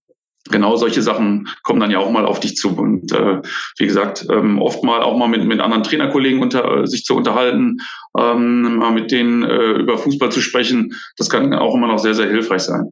genau 0.51 0.77
solche 0.77 1.03
Sachen 1.03 1.49
kommen 1.63 1.81
dann 1.81 1.91
ja 1.91 1.99
auch 1.99 2.11
mal 2.11 2.27
auf 2.27 2.41
dich 2.41 2.57
zu. 2.57 2.77
Und 2.77 3.13
äh, 3.13 3.41
wie 3.79 3.87
gesagt, 3.87 4.27
ähm, 4.31 4.61
oft 4.61 4.83
mal 4.85 5.03
auch 5.03 5.17
mal 5.17 5.29
mit, 5.29 5.45
mit 5.45 5.61
anderen 5.61 5.83
Trainerkollegen 5.83 6.41
unter, 6.41 6.83
äh, 6.83 6.87
sich 6.87 7.05
zu 7.05 7.17
unterhalten, 7.17 7.79
ähm, 8.19 8.77
mal 8.77 8.93
mit 8.93 9.11
denen 9.11 9.43
äh, 9.43 9.73
über 9.73 9.99
Fußball 9.99 10.31
zu 10.31 10.41
sprechen, 10.41 10.95
das 11.17 11.29
kann 11.29 11.53
auch 11.55 11.75
immer 11.75 11.89
noch 11.89 11.99
sehr, 11.99 12.15
sehr 12.15 12.29
hilfreich 12.29 12.63
sein. 12.63 12.91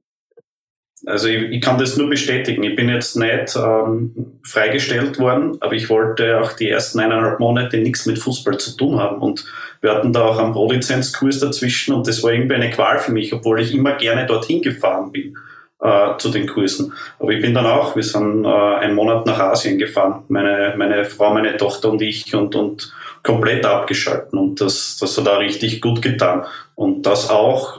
Also 1.04 1.26
ich, 1.26 1.50
ich 1.50 1.60
kann 1.60 1.78
das 1.78 1.96
nur 1.96 2.08
bestätigen. 2.08 2.62
Ich 2.62 2.76
bin 2.76 2.88
jetzt 2.88 3.16
nicht 3.16 3.56
ähm, 3.56 4.38
freigestellt 4.44 5.18
worden, 5.18 5.56
aber 5.60 5.72
ich 5.72 5.90
wollte 5.90 6.40
auch 6.40 6.52
die 6.52 6.68
ersten 6.68 7.00
eineinhalb 7.00 7.40
Monate 7.40 7.78
nichts 7.78 8.06
mit 8.06 8.20
Fußball 8.20 8.58
zu 8.58 8.76
tun 8.76 9.00
haben. 9.00 9.20
Und 9.20 9.44
wir 9.80 9.92
hatten 9.92 10.12
da 10.12 10.22
auch 10.22 10.38
einen 10.38 10.52
Pro-Lizenzkurs 10.52 11.40
dazwischen 11.40 11.92
und 11.92 12.06
das 12.06 12.22
war 12.22 12.32
irgendwie 12.32 12.54
eine 12.54 12.70
Qual 12.70 13.00
für 13.00 13.10
mich, 13.10 13.32
obwohl 13.32 13.60
ich 13.60 13.74
immer 13.74 13.94
gerne 13.94 14.26
dorthin 14.26 14.62
gefahren 14.62 15.10
bin 15.10 15.36
äh, 15.83 16.16
zu 16.18 16.31
den 16.31 16.47
Kursen. 16.47 16.92
Aber 17.18 17.33
ich 17.33 17.42
bin 17.42 17.55
dann 17.55 17.66
auch, 17.66 17.97
wir 17.97 18.03
sind 18.03 18.45
äh, 18.45 18.49
einen 18.49 18.95
Monat 18.95 19.27
nach 19.27 19.38
Asien 19.38 19.79
gefahren, 19.79 20.23
meine, 20.29 20.75
meine 20.77 21.05
Frau, 21.05 21.35
meine 21.35 21.57
Tochter 21.57 21.90
und 21.90 22.01
ich 22.03 22.35
und, 22.35 22.55
und 22.55 22.92
komplett 23.23 23.64
abgeschalten 23.64 24.38
und 24.38 24.61
das, 24.61 24.99
das 25.01 25.16
hat 25.16 25.29
auch 25.29 25.38
richtig 25.38 25.81
gut 25.81 26.03
getan. 26.03 26.45
Und 26.75 27.03
das 27.03 27.31
auch, 27.31 27.79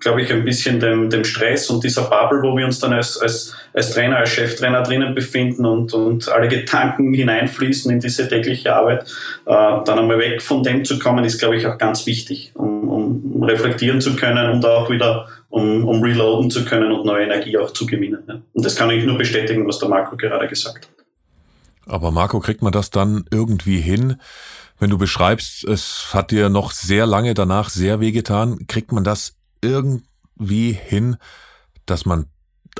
glaube 0.00 0.22
ich, 0.22 0.32
ein 0.32 0.44
bisschen 0.44 0.78
dem, 0.78 1.10
dem 1.10 1.24
Stress 1.24 1.70
und 1.70 1.82
dieser 1.82 2.02
Bubble, 2.02 2.42
wo 2.42 2.56
wir 2.56 2.66
uns 2.66 2.78
dann 2.78 2.92
als, 2.92 3.16
als, 3.20 3.56
als 3.72 3.92
Trainer, 3.92 4.18
als 4.18 4.30
Cheftrainer 4.30 4.82
drinnen 4.82 5.14
befinden 5.14 5.64
und, 5.64 5.94
und 5.94 6.28
alle 6.28 6.46
Gedanken 6.46 7.12
hineinfließen 7.14 7.90
in 7.90 8.00
diese 8.00 8.28
tägliche 8.28 8.76
Arbeit, 8.76 9.04
äh, 9.46 9.52
dann 9.84 9.98
einmal 9.98 10.18
weg 10.18 10.42
von 10.42 10.62
dem 10.62 10.84
zu 10.84 10.98
kommen, 10.98 11.24
ist, 11.24 11.38
glaube 11.38 11.56
ich, 11.56 11.66
auch 11.66 11.78
ganz 11.78 12.06
wichtig, 12.06 12.52
um, 12.54 12.88
um 12.88 13.42
reflektieren 13.42 14.00
zu 14.00 14.14
können 14.14 14.50
und 14.50 14.64
auch 14.64 14.90
wieder 14.90 15.26
um, 15.54 15.86
um 15.86 16.02
reloaden 16.02 16.50
zu 16.50 16.64
können 16.64 16.90
und 16.90 17.06
neue 17.06 17.24
Energie 17.24 17.56
auch 17.58 17.70
zu 17.70 17.86
gewinnen. 17.86 18.24
Ne? 18.26 18.42
Und 18.52 18.64
das 18.64 18.74
kann 18.74 18.90
ich 18.90 19.04
nur 19.04 19.16
bestätigen, 19.16 19.66
was 19.68 19.78
der 19.78 19.88
Marco 19.88 20.16
gerade 20.16 20.48
gesagt 20.48 20.88
hat. 20.88 21.06
Aber 21.86 22.10
Marco, 22.10 22.40
kriegt 22.40 22.60
man 22.60 22.72
das 22.72 22.90
dann 22.90 23.24
irgendwie 23.30 23.80
hin? 23.80 24.16
Wenn 24.80 24.90
du 24.90 24.98
beschreibst, 24.98 25.62
es 25.62 26.12
hat 26.12 26.32
dir 26.32 26.48
noch 26.48 26.72
sehr 26.72 27.06
lange 27.06 27.34
danach 27.34 27.70
sehr 27.70 28.00
wehgetan, 28.00 28.66
kriegt 28.66 28.90
man 28.90 29.04
das 29.04 29.36
irgendwie 29.62 30.72
hin, 30.72 31.18
dass 31.86 32.04
man 32.04 32.26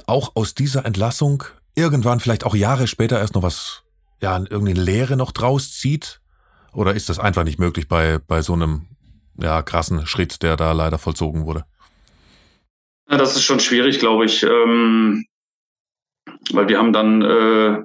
auch 0.07 0.33
aus 0.35 0.55
dieser 0.55 0.85
Entlassung 0.85 1.45
irgendwann, 1.77 2.19
vielleicht 2.19 2.45
auch 2.45 2.57
Jahre 2.57 2.89
später 2.89 3.21
erst 3.21 3.37
noch 3.37 3.45
was, 3.45 3.85
ja, 4.21 4.37
irgendeine 4.37 4.81
Lehre 4.81 5.17
noch 5.17 5.31
draus 5.31 5.73
zieht? 5.73 6.21
Oder 6.73 6.95
ist 6.95 7.09
das 7.09 7.21
einfach 7.21 7.45
nicht 7.45 7.61
möglich 7.61 7.87
bei, 7.87 8.19
bei 8.19 8.43
so 8.43 8.55
einem, 8.55 8.87
ja, 9.39 9.63
krassen 9.63 10.09
Schritt, 10.09 10.43
der 10.43 10.57
da 10.57 10.73
leider 10.73 10.99
vollzogen 10.99 11.47
wurde? 11.47 11.65
Ja, 13.14 13.18
das 13.18 13.37
ist 13.37 13.44
schon 13.44 13.61
schwierig, 13.61 14.00
glaube 14.00 14.24
ich. 14.24 14.42
Ähm, 14.42 15.24
weil 16.50 16.68
wir 16.68 16.79
haben 16.79 16.92
dann, 16.92 17.22
äh, 17.22 17.79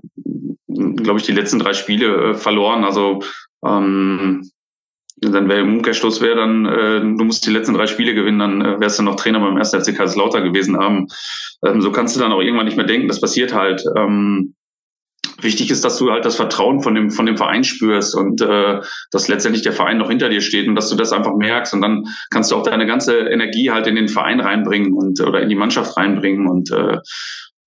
glaube 0.65 1.19
ich, 1.19 1.25
die 1.27 1.33
letzten 1.33 1.59
drei 1.59 1.73
Spiele 1.73 2.31
äh, 2.31 2.33
verloren. 2.33 2.83
Also 2.83 3.21
ähm, 3.63 4.49
dann 5.17 5.47
wäre 5.47 5.59
im 5.59 5.75
Umkehrschluss 5.75 6.19
wäre 6.19 6.37
dann, 6.37 6.65
äh, 6.65 7.01
du 7.01 7.23
musst 7.25 7.45
die 7.45 7.51
letzten 7.51 7.75
drei 7.75 7.85
Spiele 7.85 8.15
gewinnen, 8.15 8.39
dann 8.39 8.61
äh, 8.65 8.79
wärst 8.79 8.97
du 8.97 9.03
noch 9.03 9.17
Trainer 9.17 9.39
beim 9.39 9.55
1. 9.55 9.69
FC 9.69 9.95
Kaiserslautern 9.95 10.45
gewesen 10.45 10.79
haben. 10.79 11.05
Ähm, 11.63 11.79
so 11.79 11.91
kannst 11.91 12.15
du 12.15 12.19
dann 12.19 12.31
auch 12.31 12.41
irgendwann 12.41 12.65
nicht 12.65 12.77
mehr 12.77 12.87
denken, 12.87 13.07
das 13.07 13.21
passiert 13.21 13.53
halt. 13.53 13.83
Ähm, 13.95 14.55
wichtig 15.43 15.71
ist, 15.71 15.83
dass 15.83 15.97
du 15.97 16.11
halt 16.11 16.25
das 16.25 16.35
Vertrauen 16.35 16.81
von 16.81 16.95
dem, 16.95 17.11
von 17.11 17.25
dem 17.25 17.37
Verein 17.37 17.63
spürst 17.63 18.15
und 18.15 18.41
äh, 18.41 18.81
dass 19.11 19.27
letztendlich 19.27 19.63
der 19.63 19.73
Verein 19.73 19.97
noch 19.97 20.09
hinter 20.09 20.29
dir 20.29 20.41
steht 20.41 20.67
und 20.67 20.75
dass 20.75 20.89
du 20.89 20.95
das 20.95 21.11
einfach 21.11 21.35
merkst 21.35 21.73
und 21.73 21.81
dann 21.81 22.05
kannst 22.29 22.51
du 22.51 22.55
auch 22.55 22.63
deine 22.63 22.85
ganze 22.85 23.17
Energie 23.17 23.71
halt 23.71 23.87
in 23.87 23.95
den 23.95 24.07
Verein 24.07 24.39
reinbringen 24.39 24.93
und 24.93 25.19
oder 25.21 25.41
in 25.41 25.49
die 25.49 25.55
Mannschaft 25.55 25.97
reinbringen 25.97 26.47
und 26.47 26.71
äh, 26.71 26.97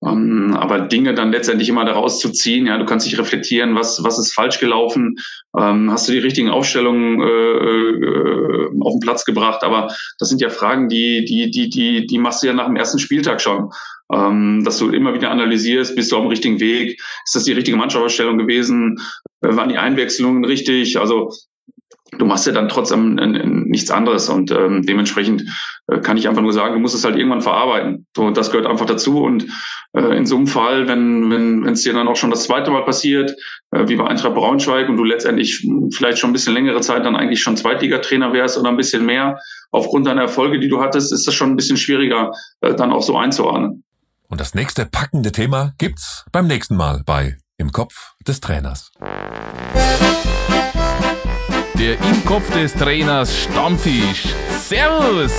ähm, 0.04 0.56
aber 0.58 0.80
Dinge 0.80 1.14
dann 1.14 1.32
letztendlich 1.32 1.68
immer 1.68 1.84
daraus 1.84 2.18
zu 2.18 2.30
ziehen, 2.30 2.66
ja, 2.66 2.76
du 2.78 2.84
kannst 2.84 3.06
dich 3.06 3.18
reflektieren, 3.18 3.74
was, 3.74 4.02
was 4.02 4.18
ist 4.18 4.34
falsch 4.34 4.58
gelaufen, 4.58 5.16
ähm, 5.56 5.90
hast 5.90 6.08
du 6.08 6.12
die 6.12 6.18
richtigen 6.18 6.50
Aufstellungen 6.50 7.20
äh, 7.20 7.24
äh, 7.24 8.70
auf 8.80 8.94
den 8.94 9.00
Platz 9.00 9.24
gebracht, 9.24 9.62
aber 9.62 9.94
das 10.18 10.28
sind 10.28 10.40
ja 10.40 10.50
Fragen, 10.50 10.88
die, 10.88 11.24
die, 11.24 11.50
die, 11.50 11.70
die, 11.70 12.06
die 12.06 12.18
machst 12.18 12.42
du 12.42 12.48
ja 12.48 12.52
nach 12.52 12.66
dem 12.66 12.76
ersten 12.76 12.98
Spieltag 12.98 13.40
schon. 13.40 13.70
Ähm, 14.12 14.62
dass 14.62 14.78
du 14.78 14.90
immer 14.90 15.14
wieder 15.14 15.30
analysierst, 15.30 15.96
bist 15.96 16.12
du 16.12 16.16
auf 16.16 16.22
dem 16.22 16.28
richtigen 16.28 16.60
Weg, 16.60 17.00
ist 17.24 17.34
das 17.34 17.44
die 17.44 17.52
richtige 17.52 17.78
Mannschaftsausstellung 17.78 18.36
gewesen, 18.36 18.98
äh, 19.40 19.56
waren 19.56 19.70
die 19.70 19.78
Einwechslungen 19.78 20.44
richtig, 20.44 20.98
also 20.98 21.30
du 22.18 22.26
machst 22.26 22.46
ja 22.46 22.52
dann 22.52 22.68
trotzdem 22.68 23.14
nichts 23.66 23.90
anderes 23.90 24.28
und 24.28 24.50
ähm, 24.50 24.82
dementsprechend 24.82 25.44
äh, 25.88 25.98
kann 26.00 26.16
ich 26.16 26.28
einfach 26.28 26.42
nur 26.42 26.52
sagen, 26.52 26.74
du 26.74 26.80
musst 26.80 26.94
es 26.94 27.04
halt 27.04 27.16
irgendwann 27.16 27.40
verarbeiten. 27.40 28.06
So, 28.14 28.30
das 28.30 28.50
gehört 28.50 28.66
einfach 28.66 28.86
dazu 28.86 29.22
und 29.22 29.46
äh, 29.94 30.16
in 30.16 30.26
so 30.26 30.36
einem 30.36 30.46
Fall, 30.46 30.88
wenn 30.88 31.30
wenn 31.30 31.64
wenn 31.64 31.72
es 31.72 31.82
dir 31.82 31.94
dann 31.94 32.08
auch 32.08 32.16
schon 32.16 32.30
das 32.30 32.44
zweite 32.44 32.70
Mal 32.70 32.84
passiert, 32.84 33.34
äh, 33.70 33.88
wie 33.88 33.96
bei 33.96 34.06
Eintracht 34.06 34.34
Braunschweig 34.34 34.88
und 34.88 34.96
du 34.96 35.04
letztendlich 35.04 35.66
vielleicht 35.90 36.18
schon 36.18 36.30
ein 36.30 36.34
bisschen 36.34 36.54
längere 36.54 36.80
Zeit 36.80 37.04
dann 37.04 37.16
eigentlich 37.16 37.42
schon 37.42 37.56
Zweitligatrainer 37.56 38.32
wärst 38.32 38.58
oder 38.58 38.68
ein 38.68 38.76
bisschen 38.76 39.06
mehr 39.06 39.38
aufgrund 39.70 40.06
deiner 40.06 40.22
Erfolge, 40.22 40.60
die 40.60 40.68
du 40.68 40.80
hattest, 40.80 41.12
ist 41.12 41.26
das 41.26 41.34
schon 41.34 41.50
ein 41.50 41.56
bisschen 41.56 41.76
schwieriger 41.76 42.32
äh, 42.60 42.74
dann 42.74 42.92
auch 42.92 43.02
so 43.02 43.16
einzuordnen. 43.16 43.84
Und 44.28 44.40
das 44.40 44.54
nächste 44.54 44.86
packende 44.86 45.32
Thema 45.32 45.72
gibt's 45.78 46.24
beim 46.32 46.46
nächsten 46.46 46.76
Mal 46.76 47.02
bei 47.04 47.36
Im 47.58 47.72
Kopf 47.72 48.14
des 48.26 48.40
Trainers. 48.40 48.90
Der 51.82 51.94
Im 51.94 52.24
Kopf 52.24 52.48
des 52.50 52.74
Trainers 52.74 53.36
Stammtisch. 53.36 54.26
Servus! 54.56 55.32